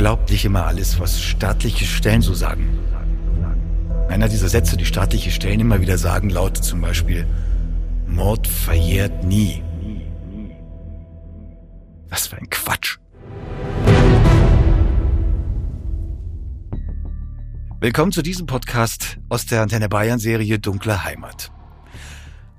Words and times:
glaubt 0.00 0.30
nicht 0.30 0.46
immer 0.46 0.64
alles, 0.64 0.98
was 0.98 1.20
staatliche 1.20 1.84
Stellen 1.84 2.22
so 2.22 2.32
sagen. 2.32 2.78
Einer 4.08 4.30
dieser 4.30 4.48
Sätze, 4.48 4.78
die 4.78 4.86
staatliche 4.86 5.30
Stellen 5.30 5.60
immer 5.60 5.82
wieder 5.82 5.98
sagen, 5.98 6.30
lautet 6.30 6.64
zum 6.64 6.80
Beispiel, 6.80 7.26
Mord 8.06 8.48
verjährt 8.48 9.24
nie. 9.24 9.62
Was 12.08 12.28
für 12.28 12.38
ein 12.38 12.48
Quatsch. 12.48 12.96
Willkommen 17.80 18.12
zu 18.12 18.22
diesem 18.22 18.46
Podcast 18.46 19.18
aus 19.28 19.44
der 19.44 19.60
Antenne 19.60 19.90
Bayern 19.90 20.18
Serie 20.18 20.58
Dunkle 20.58 21.04
Heimat. 21.04 21.52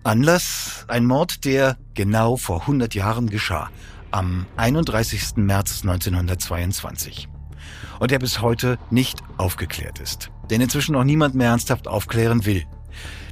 Anlass 0.04 0.86
ein 0.88 1.06
Mord, 1.06 1.44
der 1.46 1.78
genau 1.96 2.38
vor 2.38 2.62
100 2.62 2.94
Jahren 2.94 3.32
geschah, 3.32 3.72
am 4.12 4.46
31. 4.58 5.38
März 5.38 5.82
1922. 5.82 7.28
Und 8.00 8.12
der 8.12 8.20
bis 8.20 8.42
heute 8.42 8.78
nicht 8.90 9.20
aufgeklärt 9.38 10.00
ist. 10.00 10.32
Den 10.50 10.62
inzwischen 10.62 10.94
noch 10.94 11.04
niemand 11.04 11.36
mehr 11.36 11.50
ernsthaft 11.50 11.88
aufklären 11.88 12.46
will. 12.46 12.66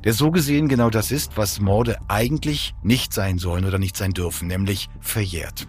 Der 0.03 0.13
so 0.13 0.31
gesehen 0.31 0.67
genau 0.67 0.89
das 0.89 1.11
ist, 1.11 1.37
was 1.37 1.59
Morde 1.59 1.97
eigentlich 2.07 2.73
nicht 2.83 3.13
sein 3.13 3.37
sollen 3.37 3.65
oder 3.65 3.79
nicht 3.79 3.97
sein 3.97 4.11
dürfen, 4.11 4.47
nämlich 4.47 4.89
verjährt. 5.01 5.67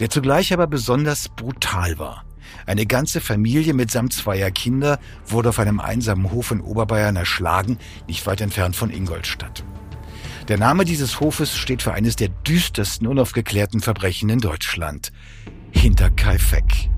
Der 0.00 0.10
zugleich 0.10 0.52
aber 0.52 0.66
besonders 0.66 1.28
brutal 1.28 1.98
war. 1.98 2.24
Eine 2.66 2.86
ganze 2.86 3.20
Familie 3.20 3.74
mitsamt 3.74 4.12
zweier 4.12 4.50
Kinder 4.50 4.98
wurde 5.26 5.50
auf 5.50 5.58
einem 5.58 5.80
einsamen 5.80 6.30
Hof 6.30 6.50
in 6.50 6.60
Oberbayern 6.60 7.16
erschlagen, 7.16 7.78
nicht 8.06 8.26
weit 8.26 8.40
entfernt 8.40 8.76
von 8.76 8.90
Ingolstadt. 8.90 9.64
Der 10.48 10.58
Name 10.58 10.84
dieses 10.84 11.20
Hofes 11.20 11.56
steht 11.56 11.80
für 11.80 11.94
eines 11.94 12.16
der 12.16 12.28
düstersten 12.28 13.06
unaufgeklärten 13.06 13.80
Verbrechen 13.80 14.28
in 14.28 14.40
Deutschland. 14.40 15.10
Hinterkaifeck. 15.70 16.90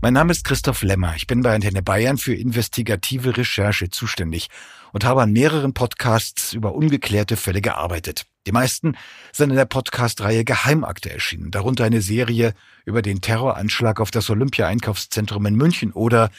Mein 0.00 0.14
Name 0.14 0.30
ist 0.30 0.44
Christoph 0.44 0.82
Lemmer. 0.82 1.16
Ich 1.16 1.26
bin 1.26 1.42
bei 1.42 1.52
Antenne 1.52 1.82
Bayern 1.82 2.16
für 2.16 2.32
investigative 2.32 3.36
Recherche 3.36 3.90
zuständig 3.90 4.50
und 4.92 5.04
habe 5.04 5.22
an 5.22 5.32
mehreren 5.32 5.74
Podcasts 5.74 6.52
über 6.52 6.76
ungeklärte 6.76 7.36
Fälle 7.36 7.60
gearbeitet. 7.60 8.26
Die 8.46 8.52
meisten 8.52 8.96
sind 9.32 9.50
in 9.50 9.56
der 9.56 9.64
Podcast-Reihe 9.64 10.44
Geheimakte 10.44 11.12
erschienen, 11.12 11.50
darunter 11.50 11.84
eine 11.84 12.02
Serie 12.02 12.54
über 12.84 13.02
den 13.02 13.20
Terroranschlag 13.20 13.98
auf 14.00 14.12
das 14.12 14.30
Olympia-Einkaufszentrum 14.30 15.44
in 15.46 15.56
München 15.56 15.92
oder 15.92 16.30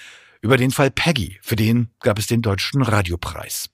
über 0.41 0.55
den 0.55 0.71
Fall 0.71 0.91
Peggy, 0.91 1.39
für 1.41 1.57
den 1.57 1.89
gab 1.99 2.17
es 2.17 2.27
den 2.27 2.41
Deutschen 2.41 2.81
Radiopreis. 2.81 3.69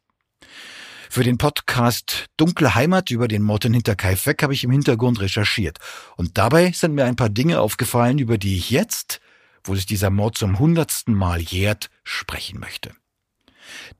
Für 1.10 1.24
den 1.24 1.38
Podcast 1.38 2.26
Dunkle 2.38 2.76
Heimat 2.76 3.12
über 3.12 3.28
den 3.28 3.42
Mord 3.42 3.66
in 3.66 3.74
Hinterkaifeck 3.74 4.44
habe 4.44 4.54
ich 4.54 4.64
im 4.64 4.72
Hintergrund 4.72 5.20
recherchiert. 5.20 5.80
Und 6.16 6.38
dabei 6.38 6.72
sind 6.72 6.94
mir 6.96 7.06
ein 7.06 7.16
paar 7.16 7.30
Dinge 7.30 7.62
aufgefallen, 7.62 8.20
über 8.20 8.38
die 8.38 8.58
ich 8.58 8.70
jetzt, 8.70 9.22
wo 9.64 9.76
sich 9.76 9.86
dieser 9.86 10.10
Mord 10.10 10.38
zum 10.38 10.60
hundertsten 10.60 11.14
Mal 11.14 11.42
jährt, 11.42 11.90
sprechen 12.04 12.60
möchte. 12.60 12.92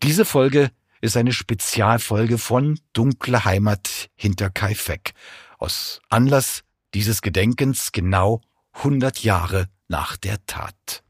Diese 0.04 0.26
Folge 0.26 0.72
ist 1.02 1.18
eine 1.18 1.34
Spezialfolge 1.34 2.38
von 2.38 2.80
Dunkle 2.94 3.46
Heimat 3.46 4.10
Hinterkaifeck. 4.16 5.14
Aus 5.58 6.02
Anlass 6.10 6.64
dieses 6.94 7.22
Gedenkens 7.22 7.92
genau 7.92 8.42
100 8.74 9.24
Jahre 9.24 9.70
nach 9.88 10.18
der 10.18 10.46
Tat. 10.46 11.04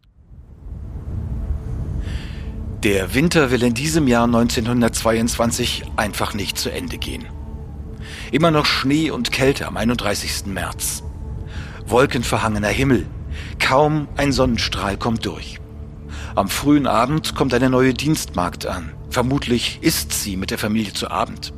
Der 2.87 3.13
Winter 3.13 3.51
will 3.51 3.63
in 3.63 3.73
diesem 3.73 4.07
Jahr 4.07 4.23
1922 4.23 5.83
einfach 5.97 6.33
nicht 6.33 6.57
zu 6.57 6.69
Ende 6.69 6.97
gehen. 6.97 7.25
Immer 8.31 8.49
noch 8.49 8.65
Schnee 8.65 9.11
und 9.11 9.33
Kälte 9.33 9.67
am 9.67 9.75
31. 9.75 10.45
März. 10.45 11.03
Wolkenverhangener 11.85 12.69
Himmel. 12.69 13.05
Kaum 13.59 14.07
ein 14.15 14.31
Sonnenstrahl 14.31 14.95
kommt 14.95 15.25
durch. 15.25 15.59
Am 16.33 16.47
frühen 16.47 16.87
Abend 16.87 17.35
kommt 17.35 17.53
eine 17.53 17.69
neue 17.69 17.93
Dienstmagd 17.93 18.65
an. 18.65 18.93
Vermutlich 19.09 19.79
isst 19.81 20.13
sie 20.13 20.37
mit 20.37 20.49
der 20.49 20.57
Familie 20.57 20.93
zu 20.93 21.11
Abend. 21.11 21.51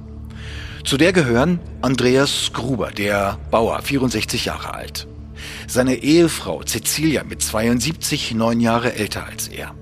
Zu 0.83 0.97
der 0.97 1.13
gehören 1.13 1.59
Andreas 1.83 2.53
Gruber, 2.53 2.89
der 2.89 3.37
Bauer, 3.51 3.83
64 3.83 4.45
Jahre 4.45 4.73
alt. 4.73 5.07
Seine 5.67 5.97
Ehefrau 5.97 6.63
Cecilia 6.63 7.23
mit 7.23 7.43
72, 7.43 8.33
neun 8.33 8.59
Jahre 8.59 8.95
älter 8.95 9.27
als 9.27 9.47
er 9.47 9.75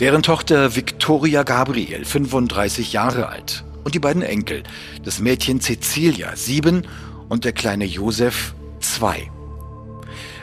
deren 0.00 0.22
Tochter 0.22 0.74
Victoria 0.74 1.44
Gabriel, 1.44 2.04
35 2.04 2.92
Jahre 2.92 3.28
alt, 3.28 3.64
und 3.84 3.94
die 3.94 4.00
beiden 4.00 4.22
Enkel, 4.22 4.62
das 5.04 5.20
Mädchen 5.20 5.60
Cecilia, 5.60 6.34
sieben, 6.34 6.86
und 7.28 7.44
der 7.44 7.52
kleine 7.52 7.84
Josef, 7.84 8.54
zwei. 8.80 9.30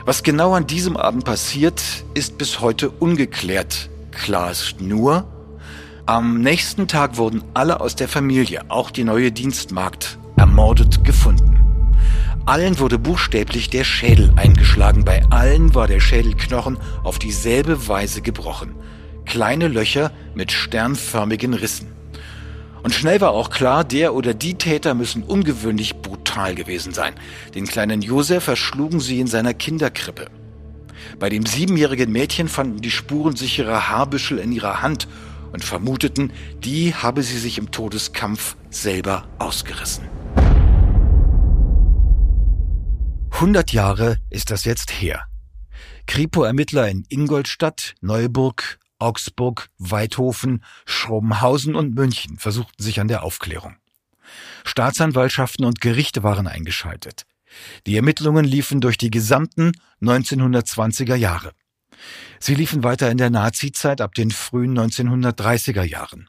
Was 0.04 0.22
genau 0.22 0.54
an 0.54 0.66
diesem 0.66 0.96
Abend 0.96 1.24
passiert, 1.24 1.82
ist 2.14 2.38
bis 2.38 2.60
heute 2.60 2.90
ungeklärt. 2.90 3.88
Klar 4.10 4.50
ist 4.50 4.80
nur, 4.80 5.26
am 6.06 6.40
nächsten 6.40 6.88
Tag 6.88 7.16
wurden 7.16 7.44
alle 7.54 7.80
aus 7.80 7.94
der 7.94 8.08
Familie, 8.08 8.62
auch 8.68 8.90
die 8.90 9.04
neue 9.04 9.30
Dienstmagd, 9.30 10.18
ermordet 10.36 11.04
gefunden. 11.04 11.58
Allen 12.46 12.80
wurde 12.80 12.98
buchstäblich 12.98 13.70
der 13.70 13.84
Schädel 13.84 14.32
eingeschlagen, 14.34 15.04
bei 15.04 15.22
allen 15.30 15.74
war 15.74 15.86
der 15.86 16.00
Schädelknochen 16.00 16.78
auf 17.04 17.20
dieselbe 17.20 17.86
Weise 17.86 18.22
gebrochen 18.22 18.74
kleine 19.24 19.68
Löcher 19.68 20.12
mit 20.34 20.52
sternförmigen 20.52 21.54
Rissen. 21.54 21.88
Und 22.82 22.92
schnell 22.92 23.20
war 23.20 23.30
auch 23.30 23.50
klar, 23.50 23.84
der 23.84 24.14
oder 24.14 24.34
die 24.34 24.54
Täter 24.54 24.94
müssen 24.94 25.22
ungewöhnlich 25.22 25.96
brutal 25.96 26.54
gewesen 26.54 26.92
sein. 26.92 27.14
Den 27.54 27.66
kleinen 27.66 28.02
Josef 28.02 28.48
erschlugen 28.48 29.00
sie 29.00 29.20
in 29.20 29.28
seiner 29.28 29.54
Kinderkrippe. 29.54 30.26
Bei 31.18 31.28
dem 31.28 31.46
siebenjährigen 31.46 32.10
Mädchen 32.10 32.48
fanden 32.48 32.80
die 32.80 32.90
spurensichere 32.90 33.88
Haarbüschel 33.88 34.38
in 34.38 34.52
ihrer 34.52 34.82
Hand 34.82 35.06
und 35.52 35.64
vermuteten, 35.64 36.32
die 36.64 36.94
habe 36.94 37.22
sie 37.22 37.38
sich 37.38 37.58
im 37.58 37.70
Todeskampf 37.70 38.56
selber 38.70 39.26
ausgerissen. 39.38 40.04
100 43.32 43.72
Jahre 43.72 44.18
ist 44.30 44.50
das 44.50 44.64
jetzt 44.64 44.90
her. 45.00 45.24
Kripo-Ermittler 46.06 46.88
in 46.88 47.04
Ingolstadt, 47.08 47.94
Neuburg, 48.00 48.78
Augsburg, 49.02 49.68
Weidhofen, 49.78 50.64
Schrobenhausen 50.86 51.74
und 51.74 51.94
München 51.94 52.38
versuchten 52.38 52.82
sich 52.82 53.00
an 53.00 53.08
der 53.08 53.22
Aufklärung. 53.22 53.76
Staatsanwaltschaften 54.64 55.64
und 55.64 55.80
Gerichte 55.80 56.22
waren 56.22 56.46
eingeschaltet. 56.46 57.26
Die 57.86 57.96
Ermittlungen 57.96 58.44
liefen 58.44 58.80
durch 58.80 58.96
die 58.96 59.10
gesamten 59.10 59.72
1920er 60.00 61.16
Jahre. 61.16 61.52
Sie 62.40 62.54
liefen 62.54 62.82
weiter 62.82 63.10
in 63.10 63.18
der 63.18 63.30
Nazizeit 63.30 64.00
ab 64.00 64.14
den 64.14 64.30
frühen 64.30 64.78
1930er 64.78 65.82
Jahren. 65.82 66.28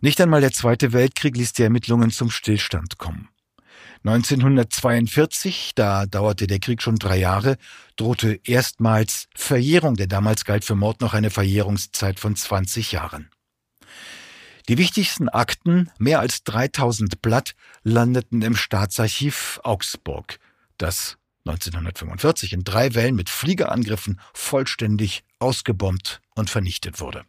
Nicht 0.00 0.20
einmal 0.20 0.40
der 0.40 0.52
Zweite 0.52 0.92
Weltkrieg 0.92 1.36
ließ 1.36 1.52
die 1.52 1.62
Ermittlungen 1.62 2.10
zum 2.10 2.30
Stillstand 2.30 2.98
kommen. 2.98 3.28
1942, 4.04 5.72
da 5.74 6.04
dauerte 6.04 6.46
der 6.46 6.58
Krieg 6.58 6.82
schon 6.82 6.96
drei 6.96 7.16
Jahre, 7.16 7.56
drohte 7.96 8.38
erstmals 8.44 9.28
Verjährung, 9.34 9.96
denn 9.96 10.10
damals 10.10 10.44
galt 10.44 10.64
für 10.64 10.74
Mord 10.74 11.00
noch 11.00 11.14
eine 11.14 11.30
Verjährungszeit 11.30 12.20
von 12.20 12.36
20 12.36 12.92
Jahren. 12.92 13.30
Die 14.68 14.76
wichtigsten 14.76 15.30
Akten, 15.30 15.90
mehr 15.98 16.20
als 16.20 16.44
3000 16.44 17.22
Blatt, 17.22 17.54
landeten 17.82 18.42
im 18.42 18.56
Staatsarchiv 18.56 19.60
Augsburg, 19.62 20.38
das 20.76 21.16
1945 21.46 22.52
in 22.52 22.64
drei 22.64 22.94
Wellen 22.94 23.14
mit 23.14 23.30
Fliegerangriffen 23.30 24.20
vollständig 24.34 25.24
ausgebombt 25.38 26.20
und 26.34 26.50
vernichtet 26.50 27.00
wurde. 27.00 27.24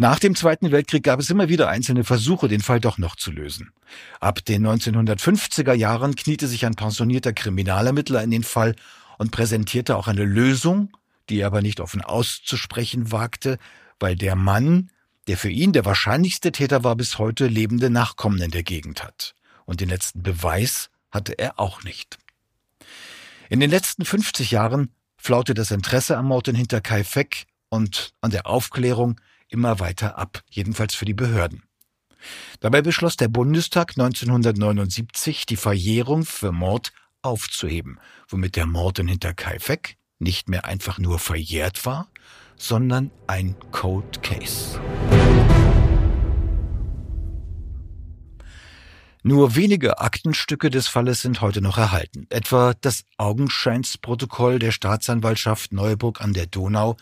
Nach 0.00 0.20
dem 0.20 0.36
Zweiten 0.36 0.70
Weltkrieg 0.70 1.02
gab 1.02 1.18
es 1.18 1.28
immer 1.28 1.48
wieder 1.48 1.68
einzelne 1.68 2.04
Versuche, 2.04 2.46
den 2.46 2.60
Fall 2.60 2.78
doch 2.78 2.98
noch 2.98 3.16
zu 3.16 3.32
lösen. 3.32 3.72
Ab 4.20 4.44
den 4.44 4.64
1950er 4.64 5.72
Jahren 5.72 6.14
kniete 6.14 6.46
sich 6.46 6.64
ein 6.64 6.76
pensionierter 6.76 7.32
Kriminalermittler 7.32 8.22
in 8.22 8.30
den 8.30 8.44
Fall 8.44 8.76
und 9.18 9.32
präsentierte 9.32 9.96
auch 9.96 10.06
eine 10.06 10.24
Lösung, 10.24 10.96
die 11.28 11.40
er 11.40 11.48
aber 11.48 11.62
nicht 11.62 11.80
offen 11.80 12.00
auszusprechen 12.00 13.10
wagte, 13.10 13.58
weil 13.98 14.14
der 14.14 14.36
Mann, 14.36 14.90
der 15.26 15.36
für 15.36 15.50
ihn 15.50 15.72
der 15.72 15.84
wahrscheinlichste 15.84 16.52
Täter 16.52 16.84
war, 16.84 16.94
bis 16.94 17.18
heute 17.18 17.48
lebende 17.48 17.90
Nachkommen 17.90 18.40
in 18.40 18.52
der 18.52 18.62
Gegend 18.62 19.02
hat. 19.02 19.34
Und 19.64 19.80
den 19.80 19.88
letzten 19.88 20.22
Beweis 20.22 20.90
hatte 21.10 21.36
er 21.40 21.58
auch 21.58 21.82
nicht. 21.82 22.18
In 23.50 23.58
den 23.58 23.70
letzten 23.70 24.04
50 24.04 24.52
Jahren 24.52 24.92
flaute 25.16 25.54
das 25.54 25.72
Interesse 25.72 26.16
am 26.16 26.26
Mord 26.26 26.46
in 26.46 26.54
Hinterkaifeck 26.54 27.46
und 27.68 28.14
an 28.20 28.30
der 28.30 28.46
Aufklärung 28.46 29.20
immer 29.48 29.80
weiter 29.80 30.18
ab, 30.18 30.42
jedenfalls 30.50 30.94
für 30.94 31.04
die 31.04 31.14
Behörden. 31.14 31.62
Dabei 32.60 32.82
beschloss 32.82 33.16
der 33.16 33.28
Bundestag 33.28 33.92
1979, 33.92 35.46
die 35.46 35.56
Verjährung 35.56 36.24
für 36.24 36.52
Mord 36.52 36.92
aufzuheben, 37.22 38.00
womit 38.28 38.56
der 38.56 38.66
Mord 38.66 38.98
in 38.98 39.08
Hinterkaifeck 39.08 39.96
nicht 40.18 40.48
mehr 40.48 40.64
einfach 40.64 40.98
nur 40.98 41.18
verjährt 41.18 41.86
war, 41.86 42.08
sondern 42.56 43.10
ein 43.26 43.54
Cold 43.70 44.22
Case. 44.22 44.80
Nur 49.22 49.56
wenige 49.56 49.98
Aktenstücke 49.98 50.70
des 50.70 50.88
Falles 50.88 51.20
sind 51.22 51.40
heute 51.40 51.60
noch 51.60 51.76
erhalten, 51.76 52.26
etwa 52.30 52.74
das 52.80 53.04
Augenscheinsprotokoll 53.16 54.58
der 54.58 54.72
Staatsanwaltschaft 54.72 55.72
Neuburg 55.72 56.20
an 56.20 56.32
der 56.32 56.46
Donau 56.46 56.96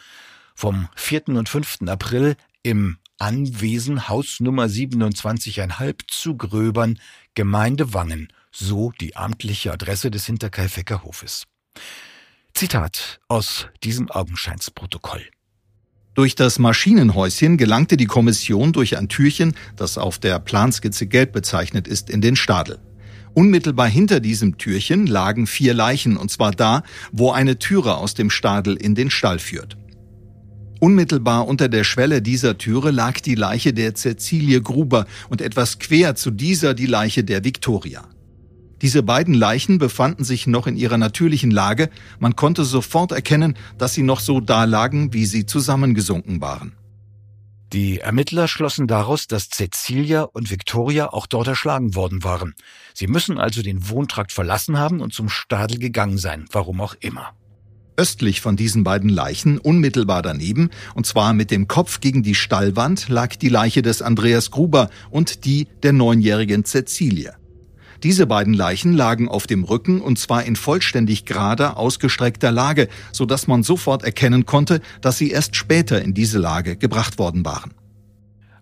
vom 0.56 0.88
4. 0.96 1.28
und 1.28 1.48
5. 1.48 1.82
April 1.86 2.34
im 2.62 2.96
Anwesen 3.18 4.08
Hausnummer 4.08 4.64
27,5 4.64 6.00
zu 6.08 6.36
Gröbern, 6.36 6.98
Gemeinde 7.34 7.94
Wangen, 7.94 8.28
so 8.50 8.90
die 9.00 9.14
amtliche 9.16 9.72
Adresse 9.72 10.10
des 10.10 10.26
Hinterkaifecker 10.26 11.04
Hofes. 11.04 11.44
Zitat 12.54 13.20
aus 13.28 13.68
diesem 13.84 14.10
Augenscheinsprotokoll. 14.10 15.26
Durch 16.14 16.34
das 16.34 16.58
Maschinenhäuschen 16.58 17.58
gelangte 17.58 17.98
die 17.98 18.06
Kommission 18.06 18.72
durch 18.72 18.96
ein 18.96 19.10
Türchen, 19.10 19.54
das 19.76 19.98
auf 19.98 20.18
der 20.18 20.38
Planskizze 20.38 21.06
gelb 21.06 21.32
bezeichnet 21.32 21.86
ist, 21.86 22.08
in 22.08 22.22
den 22.22 22.36
Stadel. 22.36 22.78
Unmittelbar 23.34 23.88
hinter 23.88 24.20
diesem 24.20 24.56
Türchen 24.56 25.06
lagen 25.06 25.46
vier 25.46 25.74
Leichen, 25.74 26.16
und 26.16 26.30
zwar 26.30 26.52
da, 26.52 26.82
wo 27.12 27.32
eine 27.32 27.58
Türe 27.58 27.96
aus 27.96 28.14
dem 28.14 28.30
Stadel 28.30 28.76
in 28.76 28.94
den 28.94 29.10
Stall 29.10 29.38
führt. 29.38 29.76
Unmittelbar 30.78 31.46
unter 31.46 31.69
der 31.69 31.84
Schwelle 31.84 32.20
dieser 32.20 32.58
Türe 32.58 32.90
lag 32.90 33.20
die 33.20 33.34
Leiche 33.34 33.73
der 33.73 33.94
Cäcilie 33.94 34.61
Gruber 34.61 35.06
und 35.31 35.40
etwas 35.40 35.78
quer 35.78 36.14
zu 36.17 36.31
dieser 36.31 36.75
die 36.75 36.87
Leiche 36.87 37.25
der 37.25 37.44
Victoria. 37.44 38.05
Diese 38.82 39.02
beiden 39.02 39.32
Leichen 39.32 39.78
befanden 39.78 40.23
sich 40.23 40.46
noch 40.46 40.67
in 40.67 40.76
ihrer 40.76 40.99
natürlichen 40.99 41.50
Lage, 41.50 41.88
man 42.19 42.37
konnte 42.37 42.64
sofort 42.64 43.12
erkennen, 43.12 43.55
dass 43.78 43.94
sie 43.94 44.02
noch 44.02 44.20
so 44.20 44.40
dalagen, 44.40 45.14
wie 45.14 45.25
sie 45.25 45.46
zusammengesunken 45.46 46.43
waren. 46.43 46.76
Die 47.73 47.99
Ermittler 48.00 48.46
schlossen 48.46 48.87
daraus, 48.87 49.26
dass 49.26 49.49
Cecilia 49.49 50.23
und 50.23 50.50
Victoria 50.50 51.12
auch 51.12 51.26
dort 51.26 51.49
erschlagen 51.49 51.94
worden 51.94 52.23
waren. 52.23 52.55
Sie 52.94 53.06
müssen 53.06 53.38
also 53.38 53.62
den 53.62 53.88
Wohntrakt 53.88 54.31
verlassen 54.31 54.78
haben 54.78 55.00
und 55.00 55.14
zum 55.14 55.28
Stadel 55.28 55.78
gegangen 55.78 56.19
sein, 56.19 56.44
warum 56.52 56.81
auch 56.81 56.94
immer. 57.00 57.34
Östlich 57.96 58.40
von 58.40 58.56
diesen 58.56 58.84
beiden 58.84 59.08
Leichen, 59.08 59.58
unmittelbar 59.58 60.22
daneben, 60.22 60.70
und 60.94 61.06
zwar 61.06 61.32
mit 61.32 61.50
dem 61.50 61.66
Kopf 61.66 62.00
gegen 62.00 62.22
die 62.22 62.34
Stallwand, 62.34 63.08
lag 63.08 63.37
die 63.37 63.48
Leiche 63.48 63.82
des 63.82 64.02
Andreas 64.02 64.50
Gruber 64.50 64.90
und 65.10 65.44
die 65.44 65.66
der 65.82 65.93
neunjährigen 65.93 66.64
Cecilie. 66.64 67.32
Diese 68.02 68.26
beiden 68.26 68.52
Leichen 68.52 68.93
lagen 68.93 69.28
auf 69.28 69.46
dem 69.46 69.64
Rücken 69.64 70.02
und 70.02 70.19
zwar 70.19 70.44
in 70.44 70.56
vollständig 70.56 71.25
gerader, 71.25 71.78
ausgestreckter 71.78 72.52
Lage, 72.52 72.88
so 73.12 73.25
dass 73.25 73.46
man 73.46 73.62
sofort 73.62 74.04
erkennen 74.04 74.44
konnte, 74.44 74.81
dass 75.00 75.16
sie 75.16 75.31
erst 75.31 75.56
später 75.56 76.02
in 76.02 76.12
diese 76.12 76.38
Lage 76.38 76.76
gebracht 76.76 77.19
worden 77.19 77.44
waren. 77.44 77.72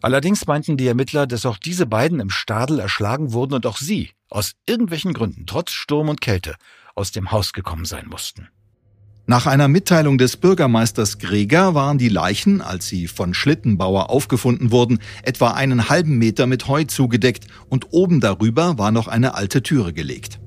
Allerdings 0.00 0.46
meinten 0.46 0.76
die 0.76 0.86
Ermittler, 0.86 1.26
dass 1.26 1.46
auch 1.46 1.58
diese 1.58 1.86
beiden 1.86 2.20
im 2.20 2.30
Stadel 2.30 2.78
erschlagen 2.78 3.32
wurden 3.32 3.54
und 3.54 3.66
auch 3.66 3.78
sie, 3.78 4.10
aus 4.28 4.52
irgendwelchen 4.66 5.14
Gründen, 5.14 5.46
trotz 5.46 5.72
Sturm 5.72 6.08
und 6.08 6.20
Kälte, 6.20 6.54
aus 6.94 7.10
dem 7.10 7.32
Haus 7.32 7.52
gekommen 7.52 7.86
sein 7.86 8.06
mussten. 8.06 8.48
Nach 9.26 9.46
einer 9.46 9.68
Mitteilung 9.68 10.18
des 10.18 10.36
Bürgermeisters 10.36 11.18
Greger 11.18 11.74
waren 11.74 11.96
die 11.96 12.10
Leichen, 12.10 12.60
als 12.60 12.88
sie 12.88 13.08
von 13.08 13.32
Schlittenbauer 13.32 14.10
aufgefunden 14.10 14.70
wurden, 14.70 14.98
etwa 15.22 15.52
einen 15.52 15.88
halben 15.88 16.18
Meter 16.18 16.46
mit 16.46 16.68
Heu 16.68 16.84
zugedeckt 16.84 17.46
und 17.70 17.86
oben 17.92 18.20
darüber 18.20 18.76
war 18.76 18.90
noch 18.90 19.08
eine 19.08 19.34
alte 19.34 19.62
Türe 19.62 19.94
gelegt. 19.94 20.40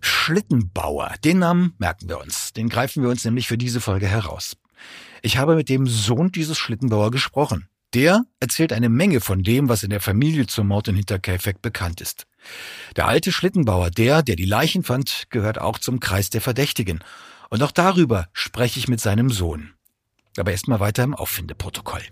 Schlittenbauer, 0.00 1.14
den 1.24 1.38
Namen 1.38 1.74
merken 1.78 2.08
wir 2.08 2.20
uns, 2.20 2.52
den 2.52 2.68
greifen 2.68 3.04
wir 3.04 3.10
uns 3.10 3.24
nämlich 3.24 3.46
für 3.46 3.58
diese 3.58 3.80
Folge 3.80 4.08
heraus. 4.08 4.56
Ich 5.22 5.38
habe 5.38 5.54
mit 5.54 5.68
dem 5.68 5.86
Sohn 5.86 6.32
dieses 6.32 6.58
Schlittenbauer 6.58 7.12
gesprochen. 7.12 7.68
Der 7.94 8.24
erzählt 8.40 8.72
eine 8.72 8.88
Menge 8.88 9.20
von 9.20 9.44
dem, 9.44 9.68
was 9.68 9.84
in 9.84 9.90
der 9.90 10.00
Familie 10.00 10.48
zum 10.48 10.66
Mord 10.68 10.88
in 10.88 10.96
Hinterkaifeck 10.96 11.62
bekannt 11.62 12.00
ist. 12.00 12.26
Der 12.96 13.06
alte 13.06 13.32
Schlittenbauer, 13.32 13.90
der, 13.90 14.22
der 14.22 14.36
die 14.36 14.44
Leichen 14.44 14.82
fand, 14.82 15.26
gehört 15.30 15.60
auch 15.60 15.78
zum 15.78 16.00
Kreis 16.00 16.30
der 16.30 16.40
Verdächtigen. 16.40 17.00
Und 17.50 17.62
auch 17.62 17.72
darüber 17.72 18.28
spreche 18.32 18.78
ich 18.78 18.88
mit 18.88 19.00
seinem 19.00 19.30
Sohn. 19.30 19.74
Aber 20.38 20.50
erstmal 20.50 20.80
weiter 20.80 21.04
im 21.04 21.14
Auffindeprotokoll. 21.14 22.02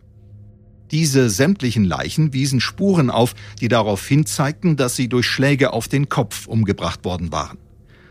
Diese 0.90 1.30
sämtlichen 1.30 1.84
Leichen 1.84 2.32
wiesen 2.32 2.60
Spuren 2.60 3.10
auf, 3.10 3.34
die 3.60 3.68
darauf 3.68 4.06
hinzeigten, 4.06 4.76
dass 4.76 4.96
sie 4.96 5.08
durch 5.08 5.26
Schläge 5.26 5.72
auf 5.72 5.88
den 5.88 6.08
Kopf 6.08 6.46
umgebracht 6.46 7.04
worden 7.04 7.32
waren. 7.32 7.58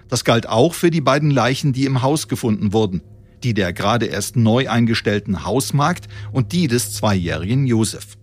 Das 0.10 0.25
galt 0.25 0.48
auch 0.48 0.74
für 0.74 0.92
die 0.92 1.02
beiden 1.02 1.31
Leichen, 1.31 1.74
die 1.74 1.86
im 1.86 2.02
Haus 2.02 2.28
gefunden 2.28 2.74
wurden, 2.74 3.02
die 3.44 3.54
der 3.54 3.74
gerade 3.74 4.08
erst 4.08 4.36
neu 4.36 4.70
eingestellten 4.70 5.46
Hausmagd 5.46 6.08
und 6.31 6.52
die 6.52 6.68
des 6.68 6.94
zweijährigen 6.94 7.68
Josef. 7.68 8.18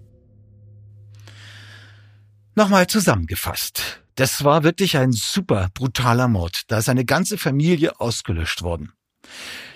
Nochmal 2.55 2.87
zusammengefasst. 2.89 4.03
Das 4.17 4.45
war 4.45 4.65
wirklich 4.65 4.97
ein 4.97 5.13
super 5.13 5.69
brutaler 5.73 6.29
Mord. 6.29 6.63
Da 6.69 6.79
ist 6.79 6.89
eine 6.89 7.05
ganze 7.05 7.39
Familie 7.39 8.01
ausgelöscht 8.01 8.63
worden. 8.63 8.93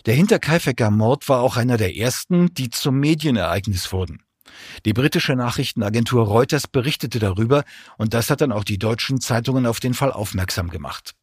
Der 0.07 0.15
Hinterkaifecker 0.15 0.91
Mord 0.91 1.29
war 1.29 1.41
auch 1.41 1.57
einer 1.57 1.77
der 1.77 1.97
ersten, 1.97 2.53
die 2.53 2.71
zum 2.71 2.99
Medienereignis 2.99 3.93
wurden. 3.93 4.23
Die 4.85 4.93
britische 4.93 5.35
Nachrichtenagentur 5.35 6.27
Reuters 6.27 6.67
berichtete 6.67 7.19
darüber 7.19 7.65
und 7.97 8.13
das 8.13 8.29
hat 8.29 8.41
dann 8.41 8.53
auch 8.53 8.65
die 8.65 8.79
deutschen 8.79 9.21
Zeitungen 9.21 9.67
auf 9.67 9.81
den 9.81 9.95
Fall 9.95 10.13
aufmerksam 10.13 10.69
gemacht. 10.69 11.15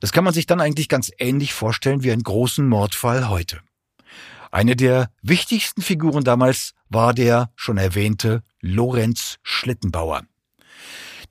Das 0.00 0.12
kann 0.12 0.24
man 0.24 0.34
sich 0.34 0.46
dann 0.46 0.60
eigentlich 0.60 0.88
ganz 0.88 1.10
ähnlich 1.18 1.52
vorstellen 1.52 2.02
wie 2.02 2.12
einen 2.12 2.22
großen 2.22 2.66
Mordfall 2.66 3.28
heute. 3.28 3.60
Eine 4.50 4.76
der 4.76 5.10
wichtigsten 5.22 5.82
Figuren 5.82 6.22
damals 6.22 6.72
war 6.88 7.12
der 7.12 7.50
schon 7.56 7.76
erwähnte 7.76 8.42
Lorenz 8.60 9.36
Schlittenbauer. 9.42 10.22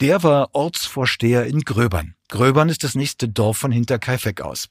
Der 0.02 0.24
war 0.24 0.54
Ortsvorsteher 0.54 1.46
in 1.46 1.62
Gröbern. 1.62 2.16
Gröbern 2.30 2.70
ist 2.70 2.84
das 2.84 2.96
nächste 2.96 3.30
Dorf 3.30 3.58
von 3.58 3.72
Hinterkaifeck 3.72 4.42
aus. 4.42 4.70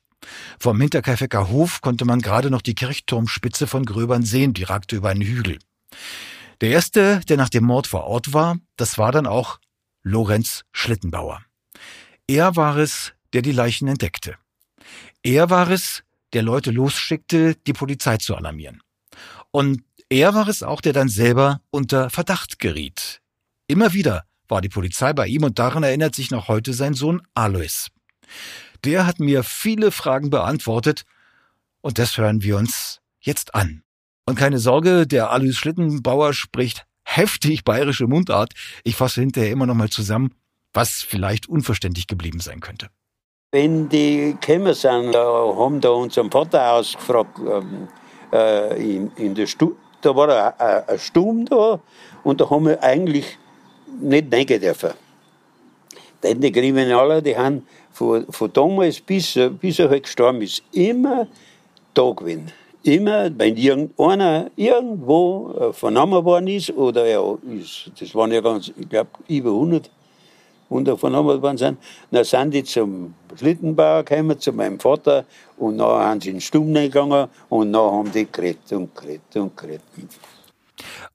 Vom 0.58 0.80
Hinterkaifecker 0.80 1.48
Hof 1.48 1.80
konnte 1.80 2.04
man 2.04 2.20
gerade 2.20 2.50
noch 2.50 2.62
die 2.62 2.74
Kirchturmspitze 2.74 3.66
von 3.66 3.84
Gröbern 3.84 4.24
sehen, 4.24 4.54
die 4.54 4.64
ragte 4.64 4.96
über 4.96 5.10
einen 5.10 5.22
Hügel. 5.22 5.58
Der 6.60 6.70
erste, 6.70 7.20
der 7.28 7.36
nach 7.36 7.48
dem 7.48 7.64
Mord 7.64 7.86
vor 7.86 8.04
Ort 8.04 8.32
war, 8.32 8.58
das 8.76 8.98
war 8.98 9.12
dann 9.12 9.26
auch 9.26 9.58
Lorenz 10.02 10.64
Schlittenbauer. 10.72 11.42
Er 12.26 12.56
war 12.56 12.76
es, 12.76 13.14
der 13.32 13.42
die 13.42 13.52
Leichen 13.52 13.88
entdeckte. 13.88 14.36
Er 15.22 15.50
war 15.50 15.70
es, 15.70 16.02
der 16.32 16.42
Leute 16.42 16.70
losschickte, 16.70 17.56
die 17.66 17.72
Polizei 17.72 18.16
zu 18.16 18.36
alarmieren. 18.36 18.80
Und 19.50 19.84
er 20.08 20.34
war 20.34 20.48
es 20.48 20.62
auch, 20.62 20.80
der 20.80 20.92
dann 20.92 21.08
selber 21.08 21.60
unter 21.70 22.10
Verdacht 22.10 22.58
geriet. 22.58 23.20
Immer 23.66 23.92
wieder 23.92 24.24
war 24.52 24.60
die 24.60 24.68
Polizei 24.68 25.14
bei 25.14 25.26
ihm 25.26 25.44
und 25.44 25.58
daran 25.58 25.82
erinnert 25.82 26.14
sich 26.14 26.30
noch 26.30 26.46
heute 26.46 26.74
sein 26.74 26.92
Sohn 26.92 27.22
Alois. 27.34 27.88
Der 28.84 29.06
hat 29.06 29.18
mir 29.18 29.42
viele 29.42 29.90
Fragen 29.90 30.28
beantwortet 30.28 31.04
und 31.80 31.98
das 31.98 32.18
hören 32.18 32.42
wir 32.42 32.58
uns 32.58 33.00
jetzt 33.18 33.54
an. 33.54 33.82
Und 34.26 34.38
keine 34.38 34.58
Sorge, 34.58 35.06
der 35.06 35.30
Alois 35.30 35.54
Schlittenbauer 35.54 36.34
spricht 36.34 36.84
heftig 37.02 37.64
bayerische 37.64 38.06
Mundart. 38.06 38.52
Ich 38.84 38.94
fasse 38.94 39.22
hinterher 39.22 39.50
immer 39.50 39.66
noch 39.66 39.74
mal 39.74 39.88
zusammen, 39.88 40.34
was 40.74 41.02
vielleicht 41.02 41.48
unverständlich 41.48 42.06
geblieben 42.06 42.40
sein 42.40 42.60
könnte. 42.60 42.88
Wenn 43.52 43.88
die 43.88 44.36
gekommen 44.38 44.74
sind, 44.74 45.16
haben 45.16 45.80
da 45.80 45.88
unseren 45.88 46.30
Vater 46.30 46.72
ausgefragt, 46.72 47.38
ähm, 47.38 47.88
äh, 48.32 48.96
in, 48.96 49.10
in 49.16 49.34
der 49.34 49.46
Stu 49.46 49.76
da 50.02 50.16
war 50.16 50.60
ein, 50.60 50.88
ein 50.88 50.98
Sturm 50.98 51.46
da 51.46 51.80
und 52.22 52.40
da 52.40 52.50
haben 52.50 52.66
wir 52.66 52.82
eigentlich 52.82 53.38
nicht 54.00 54.32
reingehen 54.32 54.60
dürfen. 54.60 54.90
Denn 56.22 56.40
die 56.40 56.52
Kriminale, 56.52 57.22
die 57.22 57.36
haben 57.36 57.66
von, 57.92 58.26
von 58.30 58.52
damals 58.52 59.00
bis, 59.00 59.38
bis 59.60 59.78
er 59.78 59.90
halt 59.90 60.04
gestorben 60.04 60.42
ist, 60.42 60.62
immer 60.72 61.26
da 61.94 62.10
gewesen. 62.10 62.52
Immer, 62.84 63.30
wenn 63.38 63.56
irgendeiner 63.56 64.50
irgendwo 64.56 65.52
äh, 65.52 65.72
vernommen 65.72 66.24
worden 66.24 66.48
ist, 66.48 66.70
oder 66.70 67.04
er 67.04 67.38
ist, 67.60 67.90
das 67.98 68.14
waren 68.14 68.32
ja 68.32 68.40
ganz, 68.40 68.72
ich 68.76 68.88
glaube, 68.88 69.10
über 69.28 69.50
100, 69.50 69.88
100 70.68 70.98
vernommen 70.98 71.40
worden 71.40 71.58
sind, 71.58 71.78
dann 72.10 72.24
sind 72.24 72.52
die 72.52 72.64
zum 72.64 73.14
Schlittenbauer 73.36 74.02
gekommen, 74.02 74.38
zu 74.38 74.52
meinem 74.52 74.80
Vater, 74.80 75.24
und 75.58 75.78
dann 75.78 75.88
haben 75.88 76.20
sie 76.20 76.30
in 76.30 76.36
den 76.36 76.40
Stumm 76.40 76.74
gegangen, 76.74 77.28
und 77.48 77.72
dann 77.72 77.92
haben 77.92 78.10
die 78.10 78.26
geredet 78.30 78.72
und 78.72 78.94
geredet 78.96 79.36
und 79.36 79.56
geredet. 79.56 79.82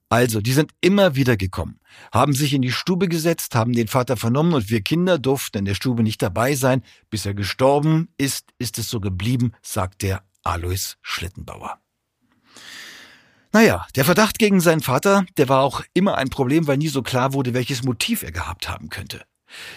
Also, 0.09 0.39
die 0.39 0.53
sind 0.53 0.71
immer 0.79 1.15
wieder 1.15 1.35
gekommen, 1.35 1.79
haben 2.13 2.33
sich 2.33 2.53
in 2.53 2.61
die 2.61 2.71
Stube 2.71 3.09
gesetzt, 3.09 3.55
haben 3.55 3.73
den 3.73 3.89
Vater 3.89 4.15
vernommen 4.15 4.53
und 4.53 4.69
wir 4.69 4.81
Kinder 4.81 5.19
durften 5.19 5.57
in 5.57 5.65
der 5.65 5.75
Stube 5.75 6.01
nicht 6.01 6.21
dabei 6.21 6.55
sein. 6.55 6.81
Bis 7.09 7.25
er 7.25 7.33
gestorben 7.33 8.07
ist, 8.17 8.51
ist 8.57 8.77
es 8.77 8.89
so 8.89 9.01
geblieben, 9.01 9.51
sagt 9.61 10.01
der 10.03 10.23
Alois 10.43 10.95
Schlittenbauer. 11.01 11.79
Naja, 13.51 13.85
der 13.95 14.05
Verdacht 14.05 14.39
gegen 14.39 14.61
seinen 14.61 14.81
Vater, 14.81 15.25
der 15.37 15.49
war 15.49 15.61
auch 15.61 15.81
immer 15.93 16.15
ein 16.17 16.29
Problem, 16.29 16.67
weil 16.67 16.77
nie 16.77 16.89
so 16.89 17.01
klar 17.01 17.33
wurde, 17.33 17.53
welches 17.53 17.83
Motiv 17.83 18.23
er 18.23 18.31
gehabt 18.31 18.69
haben 18.69 18.89
könnte. 18.89 19.25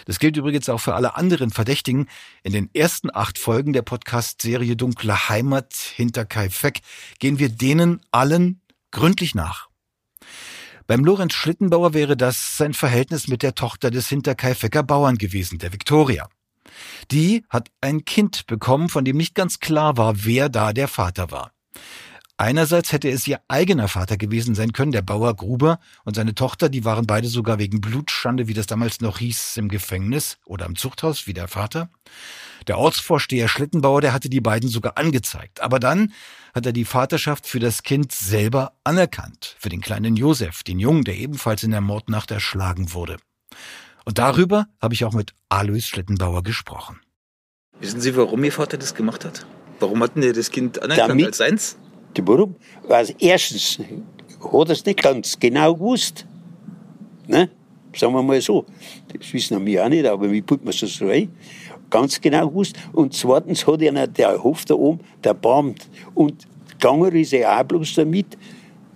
Das 0.05 0.19
gilt 0.19 0.37
übrigens 0.37 0.69
auch 0.69 0.81
für 0.81 0.95
alle 0.95 1.17
anderen 1.17 1.51
Verdächtigen. 1.51 2.09
In 2.43 2.53
den 2.53 2.71
ersten 2.75 3.09
acht 3.13 3.39
Folgen 3.39 3.73
der 3.73 3.83
Podcast-Serie 3.83 4.77
Dunkle 4.77 5.29
Heimat 5.29 5.75
hinter 5.75 6.25
Kai 6.25 6.51
Feck 6.51 6.81
gehen 7.19 7.39
wir 7.39 7.49
denen 7.49 8.01
allen 8.11 8.61
gründlich 8.91 9.35
nach. 9.35 9.70
Beim 10.91 11.05
Lorenz 11.05 11.35
Schlittenbauer 11.35 11.95
wäre 11.95 12.17
das 12.17 12.57
sein 12.57 12.75
Verhältnis 12.75 13.29
mit 13.29 13.45
der 13.45 13.55
Tochter 13.55 13.93
des 13.93 14.09
Hinterkaifecker 14.09 14.83
Bauern 14.83 15.19
gewesen, 15.19 15.61
der 15.61 15.73
Viktoria. 15.73 16.29
Die 17.13 17.45
hat 17.49 17.71
ein 17.81 18.05
Kind 18.05 18.49
bekommen, 18.49 18.89
von 18.89 19.05
dem 19.05 19.17
nicht 19.17 19.37
ganz 19.37 19.61
klar 19.61 19.97
war, 19.97 20.25
wer 20.25 20.49
da 20.49 20.73
der 20.73 20.89
Vater 20.89 21.31
war. 21.31 21.53
Einerseits 22.41 22.91
hätte 22.93 23.11
es 23.11 23.27
ihr 23.27 23.39
eigener 23.49 23.87
Vater 23.87 24.17
gewesen 24.17 24.55
sein 24.55 24.73
können, 24.73 24.93
der 24.93 25.03
Bauer 25.03 25.37
Gruber, 25.37 25.79
und 26.07 26.17
seine 26.17 26.35
Tochter, 26.35 26.71
die 26.71 26.87
waren 26.87 27.07
beide 27.07 27.29
sogar 27.29 27.59
wegen 27.59 27.83
Blutschande, 27.83 28.49
wie 28.49 28.55
das 28.55 28.65
damals 28.65 29.03
noch 29.03 29.19
hieß, 29.19 29.59
im 29.59 29.69
Gefängnis 29.69 30.39
oder 30.47 30.65
im 30.65 30.75
Zuchthaus, 30.75 31.27
wie 31.27 31.35
der 31.35 31.49
Vater. 31.49 31.91
Der 32.67 32.79
Ortsvorsteher 32.79 33.47
Schlittenbauer, 33.47 34.01
der 34.01 34.15
hatte 34.15 34.31
die 34.31 34.41
beiden 34.41 34.71
sogar 34.71 34.97
angezeigt. 34.97 35.61
Aber 35.61 35.79
dann 35.79 36.15
hat 36.55 36.65
er 36.65 36.73
die 36.73 36.87
Vaterschaft 36.87 37.47
für 37.47 37.61
das 37.61 37.83
Kind 37.83 38.11
selber 38.11 38.73
anerkannt, 38.85 39.55
für 39.59 39.69
den 39.69 39.83
kleinen 39.83 40.17
Josef, 40.17 40.63
den 40.63 40.79
Jungen, 40.79 41.05
der 41.05 41.19
ebenfalls 41.19 41.63
in 41.63 41.73
der 41.73 41.83
Mordnacht 41.83 42.31
erschlagen 42.31 42.95
wurde. 42.95 43.19
Und 44.07 44.17
darüber 44.17 44.65
habe 44.81 44.95
ich 44.95 45.05
auch 45.05 45.13
mit 45.13 45.35
Alois 45.51 45.83
Schlittenbauer 45.83 46.43
gesprochen. 46.43 47.01
Wissen 47.81 48.01
Sie, 48.01 48.17
warum 48.17 48.43
Ihr 48.43 48.53
Vater 48.53 48.79
das 48.79 48.95
gemacht 48.95 49.27
hat? 49.27 49.45
Warum 49.79 50.03
hat 50.03 50.17
denn 50.17 50.23
er 50.23 50.33
das 50.33 50.51
Kind 50.51 50.81
anerkannt 50.81 51.11
Damit- 51.11 51.27
als 51.27 51.37
seins? 51.37 51.77
Warum? 52.23 52.57
Weil 52.87 53.15
erstens 53.19 53.79
hat 53.79 54.69
er 54.69 54.71
es 54.71 54.85
nicht 54.85 55.03
ganz 55.03 55.39
genau 55.39 55.75
gewusst. 55.75 56.27
Ne? 57.27 57.51
Sagen 57.95 58.13
wir 58.13 58.23
mal 58.23 58.41
so. 58.41 58.65
Das 59.13 59.33
wissen 59.33 59.65
wir 59.65 59.85
auch 59.85 59.89
nicht, 59.89 60.07
aber 60.07 60.31
wie 60.31 60.43
put 60.43 60.65
man 60.65 60.73
es 60.73 60.81
so 60.81 61.07
rein? 61.07 61.31
Ganz 61.89 62.21
genau 62.21 62.49
gewusst. 62.49 62.77
Und 62.93 63.15
zweitens 63.15 63.67
hat 63.67 63.83
einer 63.83 64.07
der 64.07 64.43
Hof 64.43 64.65
da 64.65 64.75
oben, 64.75 65.01
der 65.25 65.35
Beamt. 65.35 65.89
Und 66.15 66.47
gegangen 66.71 67.15
ist 67.15 67.33
er 67.33 67.59
auch 67.59 67.65
bloß 67.65 67.95
damit, 67.95 68.39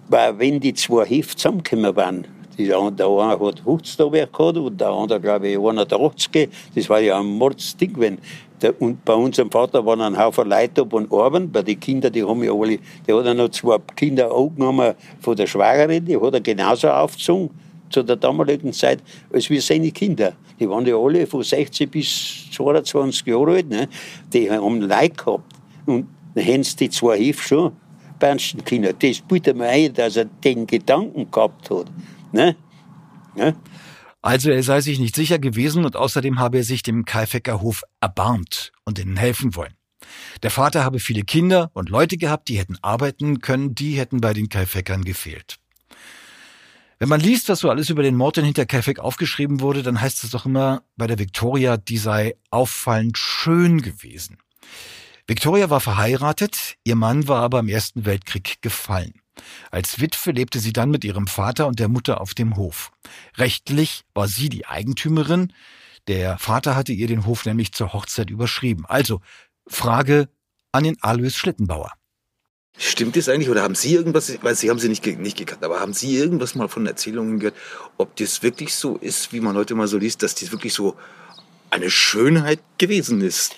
weil 0.09 0.39
wenn 0.39 0.61
die 0.61 0.75
zwei 0.75 1.05
Hefte 1.05 1.37
zusammengekommen 1.37 1.97
waren, 1.97 2.27
der 2.59 2.79
eine 2.79 3.41
hat 3.41 3.61
50 3.61 3.97
Tage 3.97 4.27
gehabt 4.27 4.57
und 4.57 4.81
der 4.81 4.89
andere, 4.89 5.21
glaube 5.21 5.49
ich, 5.49 5.59
81. 5.59 6.49
Das 6.75 6.89
war 6.89 7.01
ja 7.01 7.19
ein 7.19 7.27
Mordsding. 7.27 7.93
Wenn 7.97 8.19
der, 8.63 8.81
und 8.81 9.05
bei 9.05 9.15
unserem 9.15 9.51
Vater 9.51 9.85
waren 9.85 10.01
ein 10.01 10.19
Haufen 10.19 10.49
Leute 10.49 10.87
da 10.87 10.97
und 10.97 11.13
arbeiten. 11.13 11.51
Bei 11.51 11.63
den 11.63 11.79
Kindern, 11.79 12.13
die 12.13 12.23
haben 12.23 12.43
ja 12.43 12.53
alle, 12.53 12.79
der 13.07 13.17
hat 13.17 13.27
ja 13.27 13.35
noch 13.35 13.51
zwei 13.51 13.79
Kinder 13.95 14.35
angenommen 14.35 14.95
von 15.21 15.37
der 15.37 15.47
Schwägerin, 15.47 16.05
die 16.05 16.17
hat 16.17 16.35
er 16.35 16.41
genauso 16.41 16.89
aufgezogen 16.89 17.51
zu 17.91 18.03
der 18.03 18.17
damaligen 18.17 18.73
Zeit, 18.73 19.01
als 19.33 19.51
wir 19.51 19.61
seine 19.61 19.91
Kinder. 19.91 20.33
Die 20.59 20.69
waren 20.69 20.87
ja 20.87 20.97
alle 20.97 21.27
von 21.27 21.43
16 21.43 21.89
bis 21.91 22.51
22 22.53 23.27
Jahre 23.27 23.53
alt. 23.53 23.69
Ne? 23.69 23.89
Die 24.33 24.51
haben 24.51 24.81
Leute 24.81 25.11
gehabt. 25.11 25.53
Und 25.87 26.07
dann 26.35 26.45
haben 26.45 26.65
sie 26.65 26.77
die 26.77 26.91
zwei 26.91 27.19
Hilfe 27.19 27.43
schon 27.43 27.73
bernsten 28.19 28.65
können. 28.65 28.95
Das 28.99 29.21
bitte 29.21 29.53
mir 29.55 29.67
ein, 29.67 29.93
dass 29.93 30.17
er 30.17 30.25
den 30.25 30.67
Gedanken 30.67 31.31
gehabt 31.31 31.71
hat. 31.71 31.87
Ne? 32.35 32.57
Ne? 33.37 33.57
Also 34.21 34.51
er 34.51 34.65
sei 34.65 34.81
sich 34.81 34.99
nicht 34.99 35.15
sicher 35.15 35.39
gewesen 35.39 35.85
und 35.85 35.95
außerdem 35.95 36.41
habe 36.41 36.59
er 36.59 36.65
sich 36.65 36.83
dem 36.83 37.05
Kaifecker 37.05 37.61
Hof 37.61 37.85
erbarmt 38.01 38.73
und 38.85 38.99
ihnen 38.99 39.17
helfen 39.17 39.55
wollen. 39.55 39.75
Der 40.43 40.51
Vater 40.51 40.83
habe 40.83 40.99
viele 40.99 41.23
Kinder 41.23 41.71
und 41.75 41.91
Leute 41.91 42.17
gehabt, 42.17 42.49
die 42.49 42.59
hätten 42.59 42.77
arbeiten 42.83 43.41
können, 43.41 43.77
die 43.77 43.93
hätten 43.93 44.21
bei 44.21 44.33
den 44.33 44.49
Kaifeckern 44.49 45.05
gefehlt. 45.05 45.59
Wenn 46.99 47.09
man 47.09 47.21
liest, 47.21 47.49
was 47.49 47.61
so 47.61 47.71
alles 47.71 47.89
über 47.89 48.03
den 48.03 48.17
Mord 48.17 48.39
in 48.39 48.45
Hinterkaifeck 48.45 48.99
aufgeschrieben 48.99 49.61
wurde, 49.61 49.85
dann 49.85 50.01
heißt 50.01 50.25
es 50.25 50.31
doch 50.31 50.45
immer 50.45 50.83
bei 50.97 51.07
der 51.07 51.21
Victoria, 51.21 51.77
die 51.77 51.99
sei 51.99 52.35
auffallend 52.51 53.17
schön 53.17 53.81
gewesen. 53.81 54.39
Victoria 55.29 55.71
war 55.71 55.81
verheiratet, 55.81 56.75
ihr 56.83 56.97
Mann 56.97 57.29
war 57.29 57.43
aber 57.43 57.61
im 57.61 57.69
Ersten 57.69 58.05
Weltkrieg 58.05 58.61
gefallen. 58.61 59.21
Als 59.71 60.01
Witwe 60.01 60.33
lebte 60.33 60.61
sie 60.61 60.73
dann 60.73 60.91
mit 60.91 61.05
ihrem 61.05 61.27
Vater 61.27 61.67
und 61.67 61.79
der 61.79 61.89
Mutter 61.89 62.21
auf 62.21 62.35
dem 62.35 62.57
Hof. 62.57 62.93
Rechtlich 63.37 64.05
war 64.15 64.29
sie 64.29 64.49
die 64.49 64.67
Eigentümerin, 64.67 65.53
der 66.07 66.39
Vater 66.39 66.77
hatte 66.77 66.93
ihr 66.93 67.07
den 67.07 67.25
Hof 67.25 67.47
nämlich 67.47 67.73
zur 67.73 67.93
Hochzeit 67.93 68.31
überschrieben. 68.31 68.85
Also, 68.87 69.21
Frage 69.67 70.29
an 70.73 70.85
den 70.85 70.97
Alois 71.01 71.31
Schlittenbauer. 71.31 71.93
Stimmt 72.77 73.17
das 73.17 73.29
eigentlich 73.29 73.49
oder 73.49 73.63
haben 73.63 73.77
Sie 73.77 73.95
irgendwas, 73.95 74.37
weil 74.43 74.57
Sie 74.57 74.69
haben 74.69 74.81
sie 74.81 74.89
nicht, 74.89 75.07
nicht 75.07 75.37
gekannt, 75.37 75.63
aber 75.63 75.79
haben 75.79 75.93
Sie 75.93 76.17
irgendwas 76.17 76.57
mal 76.57 76.69
von 76.69 76.87
Erzählungen 76.87 77.39
gehört, 77.39 77.57
ob 77.99 78.17
das 78.17 78.43
wirklich 78.43 78.75
so 78.75 78.97
ist, 78.97 79.33
wie 79.33 79.41
man 79.41 79.57
heute 79.57 79.77
mal 79.77 79.87
so 79.87 79.97
liest, 79.97 80.25
dass 80.25 80.35
das 80.35 80.51
wirklich 80.51 80.75
so 80.75 80.97
eine 81.71 81.89
Schönheit 81.89 82.61
gewesen 82.79 83.21
ist? 83.21 83.55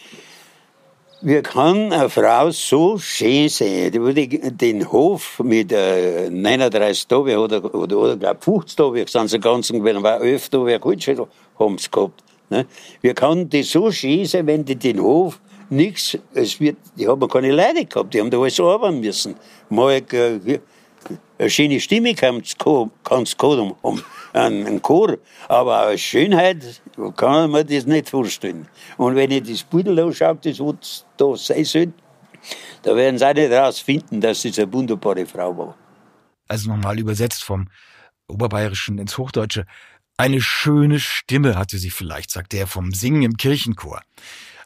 Wie 1.23 1.41
kann 1.41 1.95
eine 1.95 2.11
Frau 2.11 2.51
so 2.51 2.99
schön 2.99 3.49
sein? 3.49 3.91
Die 3.91 4.39
den 4.51 4.93
Hof 4.93 5.41
mit 5.43 5.73
äh, 5.73 6.29
39 6.29 7.07
Tagen 7.07 7.39
oder, 7.39 7.75
oder, 7.75 7.97
oder 7.97 8.17
glaub 8.19 8.45
50 8.45 8.77
Tagen, 8.77 9.07
sind 9.07 9.29
sie 9.29 9.41
ganz 9.41 9.69
gewesen, 9.69 10.03
weil 10.03 10.21
11 10.21 10.51
Tage 10.51 10.79
Kultschädel 10.79 11.27
haben 11.59 11.79
sie 11.79 11.91
gehabt. 11.91 12.23
Ne? 12.51 12.67
Wie 13.01 13.15
kann 13.15 13.49
die 13.49 13.63
so 13.63 13.91
schön 13.91 14.27
sein, 14.27 14.47
wenn 14.47 14.63
die 14.67 14.77
den 14.77 15.01
Hof 15.01 15.41
nichts, 15.71 16.19
es 16.35 16.61
wird, 16.61 16.77
die 16.97 17.09
haben 17.09 17.27
keine 17.29 17.51
Leute 17.51 17.87
gehabt, 17.87 18.13
die 18.13 18.21
haben 18.21 18.31
da 18.31 18.39
alles 18.39 18.61
arbeiten 18.61 19.01
müssen. 19.01 19.37
Mal 19.71 20.03
äh, 20.13 20.59
eine 21.39 21.51
schöne 21.51 21.81
Stimme 21.81 22.15
kannst 22.15 22.63
du 22.63 22.91
gehabt 23.03 23.43
haben, 23.83 24.05
einen, 24.37 24.83
Chor, 24.83 25.19
aber 25.49 25.87
eine 25.87 25.99
Schönheit 25.99 26.83
kann 27.17 27.51
man 27.51 27.67
das 27.67 27.87
nicht 27.87 28.11
vorstellen. 28.11 28.69
Und 28.97 29.17
wenn 29.17 29.31
ich 29.31 29.43
das 29.43 29.63
Bild 29.63 29.89
anschaue, 29.89 30.39
das 30.43 30.61
was 30.61 31.07
da 31.17 31.37
sein 31.37 31.65
soll, 31.65 31.93
da 32.83 32.95
werden 32.95 33.19
sie 33.19 33.27
auch 33.27 33.35
nicht 33.35 33.51
rausfinden, 33.51 34.21
dass 34.21 34.45
es 34.45 34.59
eine 34.59 34.73
wunderbare 34.73 35.27
Frau 35.27 35.57
war. 35.57 35.77
Also 36.49 36.71
nochmal 36.71 36.99
übersetzt 36.99 37.43
vom 37.43 37.69
Oberbayerischen 38.29 38.99
ins 38.99 39.19
Hochdeutsche. 39.19 39.67
Eine 40.17 40.41
schöne 40.41 41.01
Stimme 41.01 41.57
hatte 41.57 41.79
sie 41.79 41.91
vielleicht, 41.91 42.31
sagt 42.31 42.55
er 42.55 42.67
vom 42.67 42.93
Singen 42.93 43.23
im 43.23 43.37
Kirchenchor. 43.37 44.03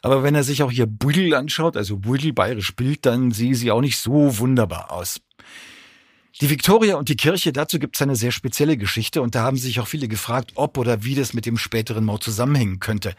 Aber 0.01 0.23
wenn 0.23 0.35
er 0.35 0.43
sich 0.43 0.63
auch 0.63 0.71
ihr 0.71 0.87
Büdel 0.87 1.33
anschaut, 1.35 1.77
also 1.77 1.97
Büdel 1.97 2.33
bayerisch 2.33 2.75
Bild, 2.75 3.05
dann 3.05 3.31
sehe 3.31 3.55
sie 3.55 3.71
auch 3.71 3.81
nicht 3.81 3.99
so 3.99 4.39
wunderbar 4.39 4.91
aus. 4.91 5.21
Die 6.41 6.49
Viktoria 6.49 6.95
und 6.95 7.07
die 7.07 7.15
Kirche, 7.15 7.53
dazu 7.53 7.77
gibt 7.77 7.95
es 7.95 8.01
eine 8.01 8.15
sehr 8.15 8.31
spezielle 8.31 8.75
Geschichte 8.75 9.21
und 9.21 9.35
da 9.35 9.43
haben 9.43 9.57
sich 9.57 9.79
auch 9.79 9.87
viele 9.87 10.07
gefragt, 10.07 10.53
ob 10.55 10.79
oder 10.79 11.03
wie 11.03 11.13
das 11.13 11.35
mit 11.35 11.45
dem 11.45 11.55
späteren 11.55 12.03
Mord 12.03 12.23
zusammenhängen 12.23 12.79
könnte. 12.79 13.13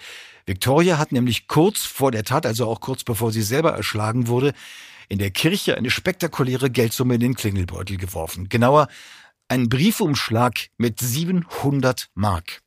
Viktoria 0.45 0.99
hat 0.99 1.13
nämlich 1.13 1.47
kurz 1.47 1.83
vor 1.83 2.11
der 2.11 2.25
Tat, 2.25 2.47
also 2.47 2.67
auch 2.67 2.81
kurz 2.81 3.05
bevor 3.05 3.31
sie 3.31 3.43
selber 3.43 3.75
erschlagen 3.75 4.27
wurde, 4.27 4.55
in 5.09 5.21
der 5.21 5.31
Kirche 5.31 5.77
eine 5.77 5.91
spektakuläre 5.91 6.69
Geldsumme 6.69 7.15
in 7.15 7.21
den 7.21 7.35
Klingelbeutel 7.37 7.97
geworfen. 7.97 8.49
Genauer, 8.49 8.89
einen 9.47 9.69
Briefumschlag 9.69 10.71
mit 10.77 10.99
700 10.99 12.11
Mark. 12.15 12.63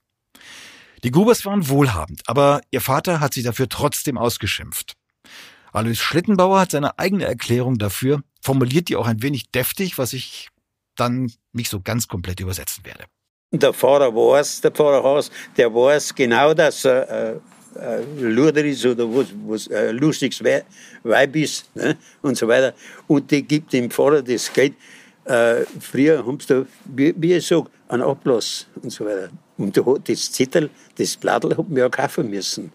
Die 1.04 1.12
Grubers 1.12 1.44
waren 1.44 1.68
wohlhabend, 1.68 2.22
aber 2.28 2.62
ihr 2.72 2.80
Vater 2.80 3.20
hat 3.20 3.34
sie 3.34 3.44
dafür 3.44 3.68
trotzdem 3.68 4.18
ausgeschimpft. 4.18 4.94
Alois 5.74 5.96
Schlittenbauer 5.96 6.62
hat 6.62 6.72
seine 6.72 6.98
eigene 6.98 7.26
Erklärung 7.26 7.78
dafür, 7.78 8.24
formuliert 8.46 8.90
die 8.90 8.96
auch 8.96 9.08
ein 9.08 9.22
wenig 9.24 9.50
deftig, 9.52 9.98
was 9.98 10.14
ich 10.14 10.50
dann 10.96 11.32
nicht 11.52 11.70
so 11.70 11.82
ganz 11.82 12.08
komplett 12.08 12.40
übersetzen 12.40 12.86
werde. 12.86 13.06
Der 13.52 13.74
Pfarrer 13.74 14.14
weiß, 14.14 14.62
der 14.62 14.72
Pfarrer 14.72 15.04
Haas, 15.04 15.32
der 15.58 15.74
weiß 15.74 16.14
genau, 16.14 16.54
dass 16.54 16.86
er 16.86 17.10
äh, 17.10 17.40
äh, 17.80 18.04
Luder 18.20 18.64
ist 18.64 18.86
oder 18.86 19.06
was, 19.06 19.28
was 19.48 19.68
äh, 19.68 19.92
lustiges 19.92 20.44
We 20.44 20.64
Weib 21.04 21.36
ist 21.36 21.76
ne? 21.76 21.98
und 22.22 22.38
so 22.38 22.48
weiter. 22.48 22.74
Und 23.08 23.30
die 23.32 23.42
gibt 23.42 23.74
dem 23.74 23.90
Pfarrer 23.90 24.22
das 24.22 24.52
Geld. 24.54 24.74
Äh, 25.26 25.64
früher 25.80 26.26
haben 26.26 26.40
sie 26.40 26.48
da, 26.48 26.66
wie, 26.86 27.14
wie 27.18 27.34
ich 27.34 27.48
sage, 27.48 27.70
einen 27.88 28.04
Ablass 28.04 28.68
und 28.82 28.92
so 28.92 29.06
weiter. 29.06 29.30
Und 29.58 29.76
da 29.76 29.86
hat 29.86 30.08
das 30.08 30.32
Zettel, 30.32 30.70
das 30.98 31.18
Blattl 31.18 31.58
hat 31.58 31.68
man 31.70 31.78
ja 31.78 31.90
kaufen 31.90 32.30
müssen. 32.30 32.72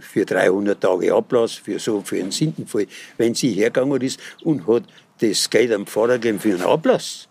Für 0.00 0.24
300 0.24 0.80
Tage 0.80 1.14
Ablass, 1.14 1.54
für 1.54 1.78
so, 1.78 2.02
für 2.02 2.16
einen 2.16 2.30
Sündenfall. 2.30 2.86
Wenn 3.18 3.34
sie 3.34 3.52
hergegangen 3.52 4.00
ist 4.00 4.20
und 4.42 4.66
hat 4.66 4.84
das 5.20 5.48
Geld 5.50 5.72
am 5.72 5.86
Pfarrer 5.86 6.18
gegeben 6.18 6.40
für 6.40 6.54
einen 6.54 6.62
Ablass. 6.62 7.28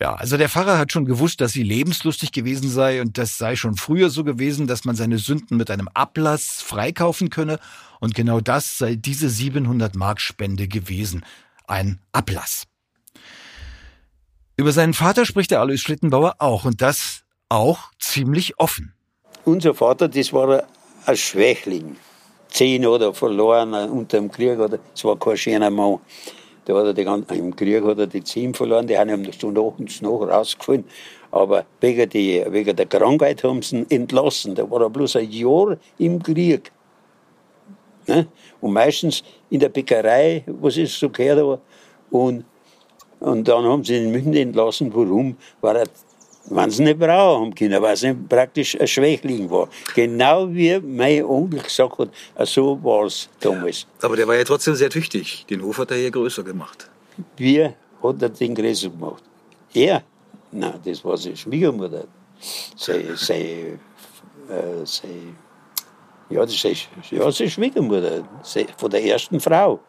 Ja, 0.00 0.14
also 0.14 0.38
der 0.38 0.48
Pfarrer 0.48 0.78
hat 0.78 0.92
schon 0.92 1.04
gewusst, 1.04 1.42
dass 1.42 1.52
sie 1.52 1.62
lebenslustig 1.62 2.32
gewesen 2.32 2.70
sei 2.70 3.02
und 3.02 3.18
das 3.18 3.36
sei 3.36 3.54
schon 3.54 3.76
früher 3.76 4.08
so 4.08 4.24
gewesen, 4.24 4.66
dass 4.66 4.86
man 4.86 4.96
seine 4.96 5.18
Sünden 5.18 5.58
mit 5.58 5.70
einem 5.70 5.88
Ablass 5.92 6.62
freikaufen 6.62 7.28
könne 7.28 7.58
und 8.00 8.14
genau 8.14 8.40
das 8.40 8.78
sei 8.78 8.94
diese 8.94 9.28
700 9.28 9.94
Mark 9.94 10.22
Spende 10.22 10.68
gewesen. 10.68 11.22
Ein 11.66 12.00
Ablass. 12.12 12.64
Über 14.56 14.72
seinen 14.72 14.94
Vater 14.94 15.26
spricht 15.26 15.50
der 15.50 15.60
Alois 15.60 15.78
Schlittenbauer 15.78 16.36
auch 16.38 16.64
und 16.64 16.80
das 16.80 17.22
auch 17.50 17.90
ziemlich 17.98 18.58
offen. 18.58 18.94
Unser 19.44 19.74
Vater, 19.74 20.08
das 20.08 20.32
war 20.32 20.64
ein 21.06 21.16
Schwächling. 21.16 21.96
Zehn 22.48 22.84
oder 22.86 23.14
verloren 23.14 23.74
unter 23.90 24.18
dem 24.18 24.30
Krieg. 24.30 24.58
Das 24.58 25.04
war 25.04 25.18
kein 25.18 25.36
schöner 25.36 25.70
Mann. 25.70 26.00
Da 26.64 26.74
hat 26.74 26.96
die 26.96 27.04
ganzen, 27.04 27.34
Im 27.36 27.56
Krieg 27.56 27.82
hat 27.84 27.98
er 27.98 28.06
die 28.06 28.22
zehn 28.22 28.54
verloren, 28.54 28.86
die 28.86 28.98
haben 28.98 29.08
ihm 29.08 29.32
Stunde 29.32 29.60
nachts 29.60 30.02
noch 30.02 30.20
rausgefallen. 30.20 30.84
Aber 31.30 31.64
wegen, 31.80 32.08
die, 32.08 32.44
wegen 32.48 32.76
der 32.76 32.86
Krankheit 32.86 33.42
haben 33.44 33.62
sie 33.62 33.78
ihn 33.78 33.86
entlassen. 33.88 34.54
Da 34.54 34.70
war 34.70 34.82
er 34.82 34.90
bloß 34.90 35.16
ein 35.16 35.30
Jahr 35.30 35.76
im 35.98 36.22
Krieg. 36.22 36.70
Ne? 38.06 38.26
Und 38.60 38.72
meistens 38.72 39.22
in 39.48 39.60
der 39.60 39.68
Bäckerei, 39.68 40.44
was 40.46 40.76
ist 40.76 40.98
so 40.98 41.08
gehört 41.08 41.38
habe. 41.38 41.60
Und, 42.10 42.44
und 43.20 43.46
dann 43.46 43.64
haben 43.64 43.84
sie 43.84 43.96
ihn 43.96 44.04
in 44.06 44.10
München 44.10 44.34
entlassen. 44.34 44.92
Warum? 44.92 45.36
Weil 45.60 45.76
er 45.76 45.86
wenn 46.46 46.70
sie 46.70 46.82
nicht 46.82 46.98
brauchen 46.98 47.42
haben 47.42 47.54
können, 47.54 47.80
weil 47.82 47.96
sie 47.96 48.14
praktisch 48.14 48.78
ein 48.80 48.86
Schwächling 48.86 49.50
war. 49.50 49.68
Genau 49.94 50.48
wie 50.52 50.78
mein 50.80 51.24
Onkel 51.24 51.60
gesagt 51.60 51.98
hat, 51.98 52.10
so 52.46 52.82
war 52.82 53.04
es 53.04 53.28
damals. 53.38 53.86
Aber 54.02 54.16
der 54.16 54.26
war 54.26 54.34
ja 54.34 54.44
trotzdem 54.44 54.74
sehr 54.74 54.90
tüchtig. 54.90 55.44
Den 55.48 55.62
Hof 55.62 55.78
hat 55.78 55.90
er 55.90 55.98
hier 55.98 56.10
größer 56.10 56.42
gemacht. 56.42 56.90
Wie 57.36 57.64
hat 57.64 58.22
er 58.22 58.28
den 58.28 58.54
größer 58.54 58.90
gemacht? 58.90 59.22
Er? 59.74 60.02
Nein, 60.52 60.80
das 60.84 61.04
war 61.04 61.16
seine 61.16 61.36
Schwiegermutter. 61.36 62.04
Seine, 62.76 63.16
seine, 63.16 63.78
äh, 64.48 64.84
seine, 64.84 65.34
ja, 66.30 66.40
das 66.40 66.64
ist, 66.64 66.88
ja, 67.10 67.30
seine 67.30 67.50
Schwiegermutter, 67.50 68.24
von 68.76 68.90
der 68.90 69.04
ersten 69.04 69.38
Frau. 69.38 69.80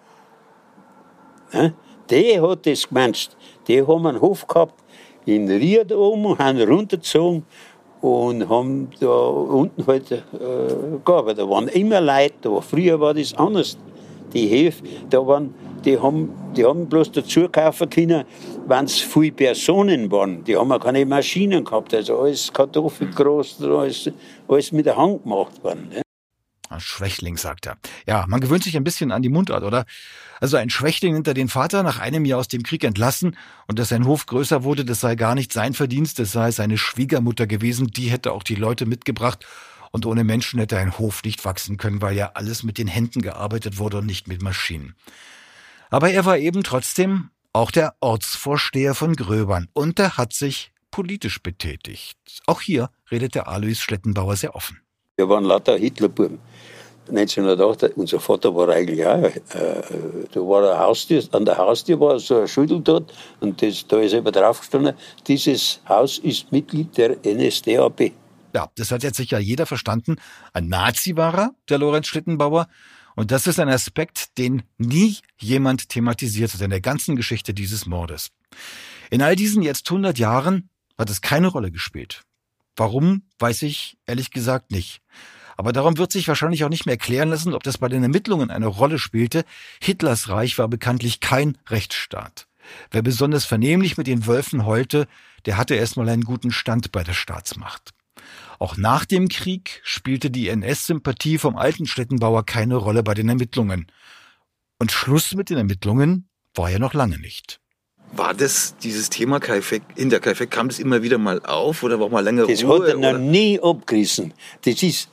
Ja? 1.54 1.72
Die 2.10 2.40
hat 2.40 2.66
das 2.66 2.88
gemeint. 2.88 3.36
Die 3.68 3.82
haben 3.82 4.06
einen 4.06 4.20
Hof 4.20 4.46
gehabt, 4.46 4.76
in 5.26 5.50
Ried 5.50 5.92
oben, 5.94 6.38
haben 6.38 6.62
runtergezogen 6.62 7.44
und 8.02 8.50
haben 8.50 8.90
da 9.00 9.08
unten 9.08 9.86
halt 9.86 10.12
äh, 10.12 10.18
gearbeitet. 11.06 11.40
Da 11.40 11.50
waren 11.50 11.68
immer 11.68 12.02
Leute 12.02 12.34
da. 12.42 12.62
Früher 12.62 13.00
war 13.00 13.14
das 13.14 13.34
anders. 13.36 13.78
Die 14.34 14.50
Höfe, 14.50 14.84
da 15.10 15.26
waren, 15.26 15.54
die 15.84 16.00
haben, 16.00 16.34
die 16.56 16.66
haben 16.66 16.88
bloß 16.88 17.12
dazu 17.12 17.50
kaufen 17.50 17.90
können, 17.90 18.24
wenn 18.66 18.86
es 18.86 19.00
viele 19.00 19.34
Personen 19.34 20.10
waren. 20.12 20.44
Die 20.46 20.56
haben 20.56 20.72
auch 20.72 20.80
keine 20.80 21.06
Maschinen 21.06 21.64
gehabt. 21.64 21.94
Also 21.94 22.18
alles 22.18 22.52
Kartoffelgroß, 22.52 23.62
alles, 23.64 24.10
alles 24.48 24.72
mit 24.72 24.86
der 24.86 24.96
Hand 24.96 25.24
gemacht 25.24 25.62
worden. 25.64 25.90
Ne? 25.94 26.02
Schwächling, 26.80 27.38
sagt 27.38 27.68
er. 27.68 27.78
Ja, 28.08 28.26
man 28.28 28.40
gewöhnt 28.40 28.64
sich 28.64 28.78
ein 28.78 28.84
bisschen 28.84 29.12
an 29.12 29.22
die 29.22 29.30
Mundart, 29.30 29.64
oder? 29.64 29.86
Also 30.40 30.58
ein 30.58 30.70
Schwächling 30.70 31.14
hinter 31.14 31.34
den 31.34 31.50
Vater, 31.50 31.84
nach 31.84 32.00
einem 32.00 32.26
Jahr 32.26 32.40
aus 32.40 32.48
dem 32.48 32.64
Krieg 32.64 32.84
entlassen 32.84 33.38
und 33.68 33.80
dass 33.80 33.90
sein 33.90 34.06
Hof 34.06 34.26
größer 34.26 34.64
wurde, 34.64 34.86
das 34.86 35.02
sei 35.02 35.16
gar 35.16 35.36
nicht 35.36 35.54
sein 35.54 35.74
Verdienst, 35.74 36.20
das 36.20 36.32
sei 36.32 36.52
seine 36.52 36.78
Schwiegermutter 36.78 37.48
gewesen, 37.48 37.88
die 37.88 38.10
hätte 38.10 38.32
auch 38.32 38.44
die 38.44 38.56
Leute 38.56 38.86
mitgebracht 38.86 39.46
und 39.92 40.06
ohne 40.06 40.24
Menschen 40.24 40.60
hätte 40.60 40.78
ein 40.78 40.98
Hof 40.98 41.24
nicht 41.24 41.46
wachsen 41.46 41.78
können, 41.78 42.02
weil 42.02 42.16
ja 42.16 42.32
alles 42.34 42.64
mit 42.64 42.78
den 42.78 42.88
Händen 42.88 43.22
gearbeitet 43.22 43.78
wurde 43.78 43.98
und 43.98 44.06
nicht 44.06 44.28
mit 44.28 44.42
Maschinen. 44.42 44.96
Aber 45.90 46.10
er 46.10 46.26
war 46.26 46.38
eben 46.38 46.64
trotzdem 46.64 47.30
auch 47.54 47.72
der 47.72 47.96
Ortsvorsteher 48.00 48.96
von 48.96 49.16
Gröbern 49.16 49.68
und 49.74 50.00
er 50.00 50.18
hat 50.18 50.34
sich 50.34 50.72
politisch 50.90 51.42
betätigt. 51.42 52.18
Auch 52.46 52.62
hier 52.62 52.90
redet 53.10 53.36
der 53.36 53.48
Alois 53.48 53.76
Schlettenbauer 53.76 54.36
sehr 54.36 54.56
offen. 54.56 54.81
Wir 55.22 55.30
waren 55.30 55.46
lauter 55.46 55.78
Hitlerbuben. 55.78 56.40
1908, 57.08 57.96
unser 57.96 58.20
Vater 58.20 58.56
war 58.56 58.70
eigentlich 58.70 59.06
auch, 59.06 59.24
äh, 59.24 59.84
da 60.32 60.40
war 60.40 60.72
ein 60.72 60.80
Haustür, 60.80 61.22
an 61.32 61.46
der 61.46 61.60
Haustür 61.60 62.00
war 62.00 62.20
so 62.20 62.40
ein 62.40 62.48
Schüttel 62.48 62.82
dort 62.82 63.14
und 63.40 63.62
das, 63.62 63.86
da 63.88 64.00
ist 64.00 64.14
eben 64.14 64.32
draufgestanden, 64.32 64.96
dieses 65.28 65.80
Haus 65.88 66.18
ist 66.18 66.52
Mitglied 66.52 66.98
der 66.98 67.18
NSDAP. 67.24 68.14
Ja, 68.56 68.72
das 68.76 68.90
hat 68.90 69.04
jetzt 69.04 69.18
sicher 69.18 69.38
jeder 69.38 69.68
verstanden. 69.68 70.16
Ein 70.54 70.70
Nazi 70.70 71.16
war 71.16 71.38
er, 71.38 71.52
der 71.70 71.78
Lorenz 71.78 72.08
Schlittenbauer. 72.08 72.68
Und 73.16 73.30
das 73.30 73.46
ist 73.46 73.60
ein 73.60 73.70
Aspekt, 73.70 74.40
den 74.40 74.64
nie 74.80 75.18
jemand 75.38 75.90
thematisiert 75.90 76.52
hat 76.52 76.62
in 76.62 76.72
der 76.72 76.82
ganzen 76.82 77.16
Geschichte 77.16 77.54
dieses 77.54 77.86
Mordes. 77.86 78.30
In 79.12 79.22
all 79.22 79.36
diesen 79.36 79.62
jetzt 79.62 79.88
100 79.92 80.18
Jahren 80.18 80.70
hat 80.98 81.12
es 81.12 81.22
keine 81.22 81.48
Rolle 81.48 81.70
gespielt. 81.70 82.24
Warum, 82.82 83.22
weiß 83.38 83.62
ich 83.62 84.00
ehrlich 84.08 84.32
gesagt 84.32 84.72
nicht. 84.72 85.04
Aber 85.56 85.72
darum 85.72 86.00
wird 86.00 86.12
sich 86.12 86.28
wahrscheinlich 86.28 86.64
auch 86.64 86.70
nicht 86.70 86.88
mehr 86.88 86.94
erklären 86.94 87.30
lassen, 87.30 87.54
ob 87.54 87.62
das 87.62 87.78
bei 87.78 87.88
den 87.90 88.02
Ermittlungen 88.02 88.50
eine 88.50 88.66
Rolle 88.66 88.98
spielte. 88.98 89.46
Hitlers 89.80 90.30
Reich 90.30 90.58
war 90.58 90.68
bekanntlich 90.68 91.20
kein 91.20 91.60
Rechtsstaat. 91.68 92.48
Wer 92.90 93.04
besonders 93.04 93.46
vernehmlich 93.46 93.98
mit 93.98 94.08
den 94.08 94.26
Wölfen 94.26 94.66
heulte, 94.66 95.08
der 95.46 95.58
hatte 95.58 95.76
erstmal 95.76 96.10
einen 96.10 96.24
guten 96.24 96.52
Stand 96.52 96.92
bei 96.92 97.04
der 97.04 97.14
Staatsmacht. 97.14 97.92
Auch 98.58 98.78
nach 98.78 99.06
dem 99.06 99.30
Krieg 99.30 99.80
spielte 99.84 100.32
die 100.32 100.48
NS-Sympathie 100.48 101.38
vom 101.38 101.58
alten 101.58 101.86
Städtenbauer 101.86 102.48
keine 102.48 102.78
Rolle 102.78 103.04
bei 103.04 103.14
den 103.14 103.30
Ermittlungen. 103.30 103.92
Und 104.80 104.92
Schluss 104.92 105.36
mit 105.36 105.52
den 105.52 105.58
Ermittlungen 105.58 106.30
war 106.56 106.72
ja 106.72 106.80
noch 106.80 106.96
lange 106.96 107.20
nicht. 107.20 107.61
War 108.14 108.34
das 108.34 108.76
dieses 108.84 109.10
Thema 109.10 109.40
Kaifek, 109.40 109.84
in 109.96 110.10
der 110.10 110.20
Kaifek, 110.20 110.52
kam 110.52 110.68
das 110.68 110.80
immer 110.80 111.02
wieder 111.02 111.18
mal 111.18 111.42
auf 111.46 111.82
oder 111.84 112.00
war 112.00 112.10
mal 112.10 112.24
länger 112.24 112.46
Das 112.46 112.64
Ruhe, 112.64 112.82
hat 112.82 112.88
er 112.90 113.14
noch 113.14 113.20
nie 113.20 113.60
abgerissen. 113.62 114.34
Das 114.64 114.84
ist 114.84 115.10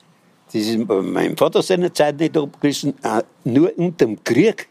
das 0.53 0.63
ist 0.63 0.87
bei 0.89 1.03
meinem 1.03 1.37
Vater 1.37 1.63
seiner 1.63 1.93
Zeit 1.93 2.19
nicht 2.19 2.37
abgerissen, 2.37 2.95
nur 3.45 3.71
unter 3.77 4.07
dem 4.07 4.25
Krieg. 4.25 4.67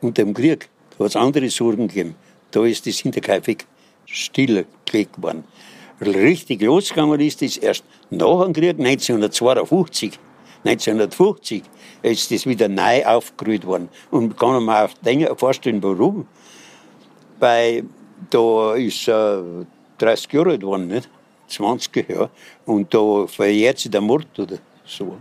Unter 0.00 0.24
dem 0.24 0.32
Krieg, 0.32 0.70
da 0.96 1.04
hat 1.04 1.10
es 1.10 1.16
andere 1.16 1.50
Sorgen 1.50 1.86
gegeben. 1.86 2.14
Da 2.50 2.64
ist 2.64 2.86
das 2.86 2.98
Hinterkaifeck 2.98 3.66
stillgelegt 4.06 5.20
worden. 5.20 5.44
Richtig 6.00 6.62
losgegangen 6.62 7.20
ist 7.20 7.42
das 7.42 7.58
erst 7.58 7.84
nach 8.10 8.44
dem 8.44 8.54
Krieg, 8.54 8.78
1952. 8.78 10.18
1950 10.64 11.62
ist 12.02 12.30
das 12.30 12.46
wieder 12.46 12.68
neu 12.68 13.04
aufgerührt 13.04 13.66
worden. 13.66 13.90
Und 14.10 14.38
kann 14.38 14.64
man 14.64 14.88
auch 14.88 15.38
vorstellen, 15.38 15.82
warum. 15.82 16.26
Weil 17.42 17.82
da 18.30 18.74
ist 18.74 19.08
äh, 19.08 19.42
30 19.98 20.32
Jahre 20.32 20.50
alt 20.50 20.60
geworden, 20.60 20.86
nicht? 20.86 21.10
20 21.48 22.08
Jahre. 22.08 22.30
Und 22.66 22.94
da 22.94 23.26
verjährt 23.26 23.80
sich 23.80 23.90
der 23.90 24.00
Mord 24.00 24.38
oder 24.38 24.58
so. 24.84 25.18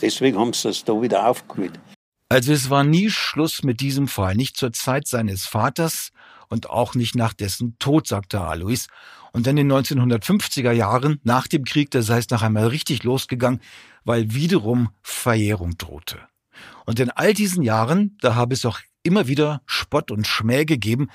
Deswegen 0.00 0.38
haben 0.38 0.54
sie 0.54 0.68
das 0.68 0.82
da 0.82 0.94
wieder 1.00 1.26
aufgeholt. 1.26 1.78
Also 2.30 2.54
es 2.54 2.70
war 2.70 2.84
nie 2.84 3.10
Schluss 3.10 3.62
mit 3.64 3.80
diesem 3.82 4.08
Fall, 4.08 4.34
nicht 4.34 4.56
zur 4.56 4.72
Zeit 4.72 5.06
seines 5.06 5.44
Vaters 5.44 6.10
und 6.48 6.70
auch 6.70 6.94
nicht 6.94 7.14
nach 7.14 7.34
dessen 7.34 7.76
Tod, 7.78 8.06
sagte 8.06 8.40
Alois. 8.40 8.86
Und 9.32 9.46
dann 9.46 9.58
in 9.58 9.68
den 9.68 9.78
1950er 9.78 10.72
Jahren, 10.72 11.20
nach 11.22 11.48
dem 11.48 11.64
Krieg, 11.64 11.90
das 11.90 12.08
heißt 12.08 12.30
nach 12.30 12.42
einmal 12.42 12.68
richtig 12.68 13.02
losgegangen, 13.02 13.60
weil 14.04 14.32
wiederum 14.32 14.88
Verjährung 15.02 15.76
drohte. 15.76 16.18
Und 16.86 16.98
in 16.98 17.10
all 17.10 17.34
diesen 17.34 17.62
Jahren, 17.62 18.16
da 18.22 18.36
habe 18.36 18.54
es 18.54 18.64
auch 18.64 18.80
immer 19.02 19.28
wieder 19.28 19.60
Spott 19.66 20.10
und 20.10 20.26
Schmäh 20.26 20.64
gegeben, 20.64 21.08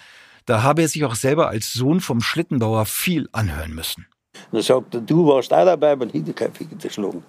da 0.45 0.63
habe 0.63 0.83
er 0.83 0.87
sich 0.87 1.03
auch 1.05 1.15
selber 1.15 1.49
als 1.49 1.73
Sohn 1.73 1.99
vom 1.99 2.21
Schlittenbauer 2.21 2.85
viel 2.85 3.29
anhören 3.31 3.73
müssen. 3.73 4.07
Dann 4.51 4.61
sagt 4.61 4.95
er, 4.95 5.01
du 5.01 5.27
warst 5.27 5.53
auch 5.53 5.65
dabei 5.65 5.95
beim 5.95 6.09
Hinterkaifeck 6.09 6.79
geschlagen. 6.79 7.23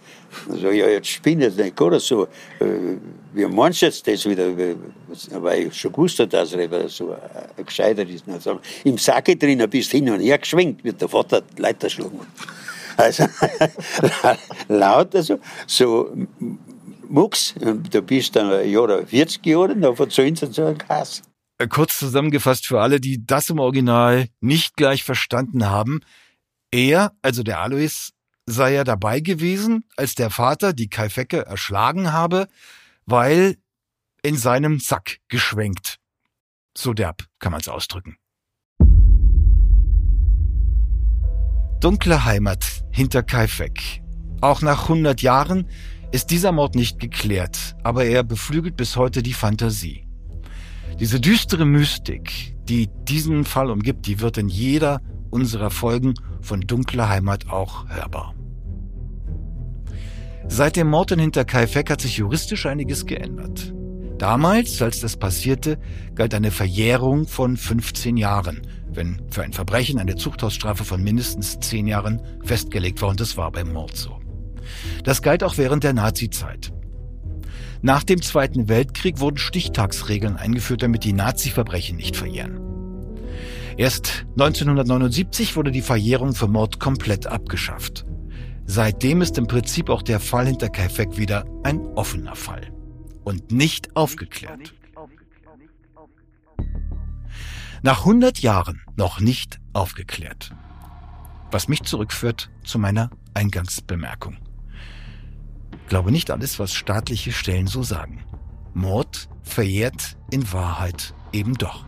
Dann 0.48 0.58
sage 0.58 0.74
ich, 0.74 0.80
ja, 0.80 0.88
jetzt 0.88 1.08
spinne 1.08 1.48
ich 1.48 1.56
nicht, 1.56 1.80
oder 1.80 2.00
so. 2.00 2.24
Äh, 2.60 2.96
wie 3.34 3.46
meinst 3.46 3.82
du 3.82 3.86
jetzt 3.86 4.06
das 4.06 4.24
wieder? 4.26 4.46
Weil 4.56 5.66
ich 5.66 5.74
schon 5.74 5.92
gewusst 5.92 6.18
habe, 6.18 6.28
dass 6.28 6.52
er 6.52 6.88
so 6.88 7.12
ein 7.12 7.66
Gescheiter 7.66 8.08
ist. 8.08 8.24
Sag, 8.40 8.58
Im 8.84 8.98
Sacke 8.98 9.36
drin 9.36 9.64
bist 9.68 9.90
hin 9.90 10.08
und 10.10 10.20
her 10.20 10.38
geschwenkt, 10.38 10.82
wird 10.82 11.00
der 11.00 11.08
Vater 11.08 11.42
Leiter 11.58 11.90
schlagen. 11.90 12.20
Also, 12.96 13.24
lauter 14.68 15.22
so, 15.22 15.38
so, 15.66 16.10
Mucks, 17.08 17.54
du 17.58 18.02
bist 18.02 18.36
dann 18.36 18.52
ein 18.52 18.70
Jahr 18.70 19.04
40 19.04 19.44
Jahre, 19.44 19.76
dann 19.76 19.96
verzöhnt 19.96 20.38
sie 20.38 20.46
so 20.52 20.64
einen 20.64 20.78
Kass. 20.78 21.22
Kurz 21.68 21.98
zusammengefasst 21.98 22.66
für 22.66 22.80
alle, 22.80 23.00
die 23.00 23.24
das 23.26 23.50
im 23.50 23.58
Original 23.58 24.28
nicht 24.40 24.76
gleich 24.76 25.04
verstanden 25.04 25.66
haben. 25.66 26.00
Er, 26.70 27.12
also 27.22 27.42
der 27.42 27.60
Alois, 27.60 28.10
sei 28.46 28.74
ja 28.74 28.84
dabei 28.84 29.20
gewesen, 29.20 29.84
als 29.96 30.14
der 30.14 30.30
Vater 30.30 30.72
die 30.72 30.88
Kaifecke 30.88 31.46
erschlagen 31.46 32.12
habe, 32.12 32.48
weil 33.06 33.56
in 34.22 34.36
seinem 34.36 34.80
Sack 34.80 35.18
geschwenkt. 35.28 35.98
So 36.76 36.92
derb 36.92 37.24
kann 37.38 37.52
man 37.52 37.60
es 37.60 37.68
ausdrücken. 37.68 38.16
Dunkle 41.80 42.24
Heimat 42.24 42.84
hinter 42.90 43.22
Kaifek. 43.22 44.02
Auch 44.40 44.62
nach 44.62 44.84
100 44.84 45.22
Jahren 45.22 45.68
ist 46.12 46.30
dieser 46.30 46.52
Mord 46.52 46.74
nicht 46.74 46.98
geklärt, 46.98 47.76
aber 47.82 48.04
er 48.04 48.22
beflügelt 48.22 48.76
bis 48.76 48.96
heute 48.96 49.22
die 49.22 49.34
Fantasie. 49.34 50.03
Diese 51.00 51.20
düstere 51.20 51.64
Mystik, 51.64 52.54
die 52.68 52.88
diesen 53.08 53.44
Fall 53.44 53.70
umgibt, 53.70 54.06
die 54.06 54.20
wird 54.20 54.38
in 54.38 54.48
jeder 54.48 55.00
unserer 55.30 55.70
Folgen 55.70 56.14
von 56.40 56.60
Dunkler 56.60 57.08
Heimat 57.08 57.48
auch 57.48 57.88
hörbar. 57.88 58.34
Seit 60.46 60.76
dem 60.76 60.88
Mord 60.88 61.10
in 61.10 61.18
Hinterkaifeck 61.18 61.90
hat 61.90 62.00
sich 62.00 62.18
juristisch 62.18 62.66
einiges 62.66 63.06
geändert. 63.06 63.74
Damals, 64.18 64.80
als 64.80 65.00
das 65.00 65.16
passierte, 65.16 65.78
galt 66.14 66.34
eine 66.34 66.52
Verjährung 66.52 67.26
von 67.26 67.56
15 67.56 68.16
Jahren, 68.16 68.62
wenn 68.92 69.20
für 69.30 69.42
ein 69.42 69.52
Verbrechen 69.52 69.98
eine 69.98 70.14
Zuchthausstrafe 70.14 70.84
von 70.84 71.02
mindestens 71.02 71.58
10 71.58 71.88
Jahren 71.88 72.22
festgelegt 72.44 73.02
war 73.02 73.08
und 73.08 73.18
das 73.18 73.36
war 73.36 73.50
beim 73.50 73.72
Mord 73.72 73.96
so. 73.96 74.20
Das 75.02 75.22
galt 75.22 75.42
auch 75.42 75.58
während 75.58 75.82
der 75.82 75.92
Nazizeit. 75.92 76.72
Nach 77.84 78.02
dem 78.02 78.22
Zweiten 78.22 78.70
Weltkrieg 78.70 79.20
wurden 79.20 79.36
Stichtagsregeln 79.36 80.38
eingeführt, 80.38 80.82
damit 80.82 81.04
die 81.04 81.12
Nazi-Verbrechen 81.12 81.98
nicht 81.98 82.16
verjähren. 82.16 82.58
Erst 83.76 84.24
1979 84.38 85.54
wurde 85.54 85.70
die 85.70 85.82
Verjährung 85.82 86.34
für 86.34 86.48
Mord 86.48 86.80
komplett 86.80 87.26
abgeschafft. 87.26 88.06
Seitdem 88.64 89.20
ist 89.20 89.36
im 89.36 89.48
Prinzip 89.48 89.90
auch 89.90 90.00
der 90.00 90.18
Fall 90.18 90.46
hinter 90.46 90.70
Kaifek 90.70 91.18
wieder 91.18 91.44
ein 91.62 91.80
offener 91.94 92.36
Fall 92.36 92.72
und 93.22 93.52
nicht 93.52 93.94
aufgeklärt. 93.94 94.72
Nach 97.82 97.98
100 97.98 98.38
Jahren 98.38 98.80
noch 98.96 99.20
nicht 99.20 99.60
aufgeklärt. 99.74 100.54
Was 101.50 101.68
mich 101.68 101.82
zurückführt 101.82 102.48
zu 102.64 102.78
meiner 102.78 103.10
Eingangsbemerkung. 103.34 104.38
Glaube 105.88 106.10
nicht 106.10 106.30
alles, 106.30 106.58
was 106.58 106.72
staatliche 106.72 107.32
Stellen 107.32 107.66
so 107.66 107.82
sagen. 107.82 108.24
Mord 108.72 109.28
verjährt 109.42 110.16
in 110.30 110.52
Wahrheit 110.52 111.14
eben 111.32 111.54
doch. 111.54 111.84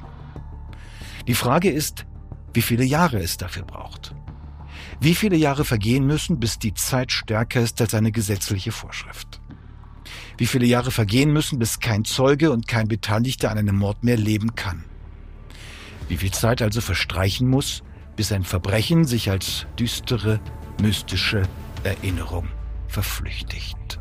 Die 1.27 1.35
Frage 1.35 1.71
ist, 1.71 2.07
wie 2.53 2.63
viele 2.63 2.85
Jahre 2.85 3.19
es 3.19 3.37
dafür 3.37 3.65
braucht. 3.65 4.15
Wie 5.01 5.15
viele 5.15 5.37
Jahre 5.37 5.65
vergehen 5.65 6.07
müssen, 6.07 6.39
bis 6.39 6.59
die 6.59 6.75
Zeit 6.75 7.11
stärker 7.11 7.61
ist 7.61 7.81
als 7.81 7.95
eine 7.95 8.13
gesetzliche 8.13 8.73
Vorschrift. 8.73 9.41
Wie 10.39 10.47
viele 10.47 10.67
Jahre 10.67 10.91
vergehen 10.91 11.33
müssen, 11.33 11.59
bis 11.59 11.81
kein 11.81 12.05
Zeuge 12.05 12.53
und 12.53 12.69
kein 12.69 12.89
Beteiligter 12.89 13.51
an 13.51 13.59
einem 13.59 13.77
Mord 13.77 14.05
mehr 14.05 14.17
leben 14.17 14.55
kann. 14.55 14.85
Wie 16.09 16.19
viel 16.19 16.31
Zeit 16.31 16.63
also 16.63 16.81
verstreichen 16.81 17.49
muss, 17.49 17.83
bis 18.15 18.33
ein 18.33 18.45
Verbrechen 18.45 19.05
sich 19.05 19.31
als 19.31 19.67
düstere, 19.79 20.41
mystische 20.81 21.43
Erinnerung 21.83 22.49
verflüchtigt. 22.88 23.99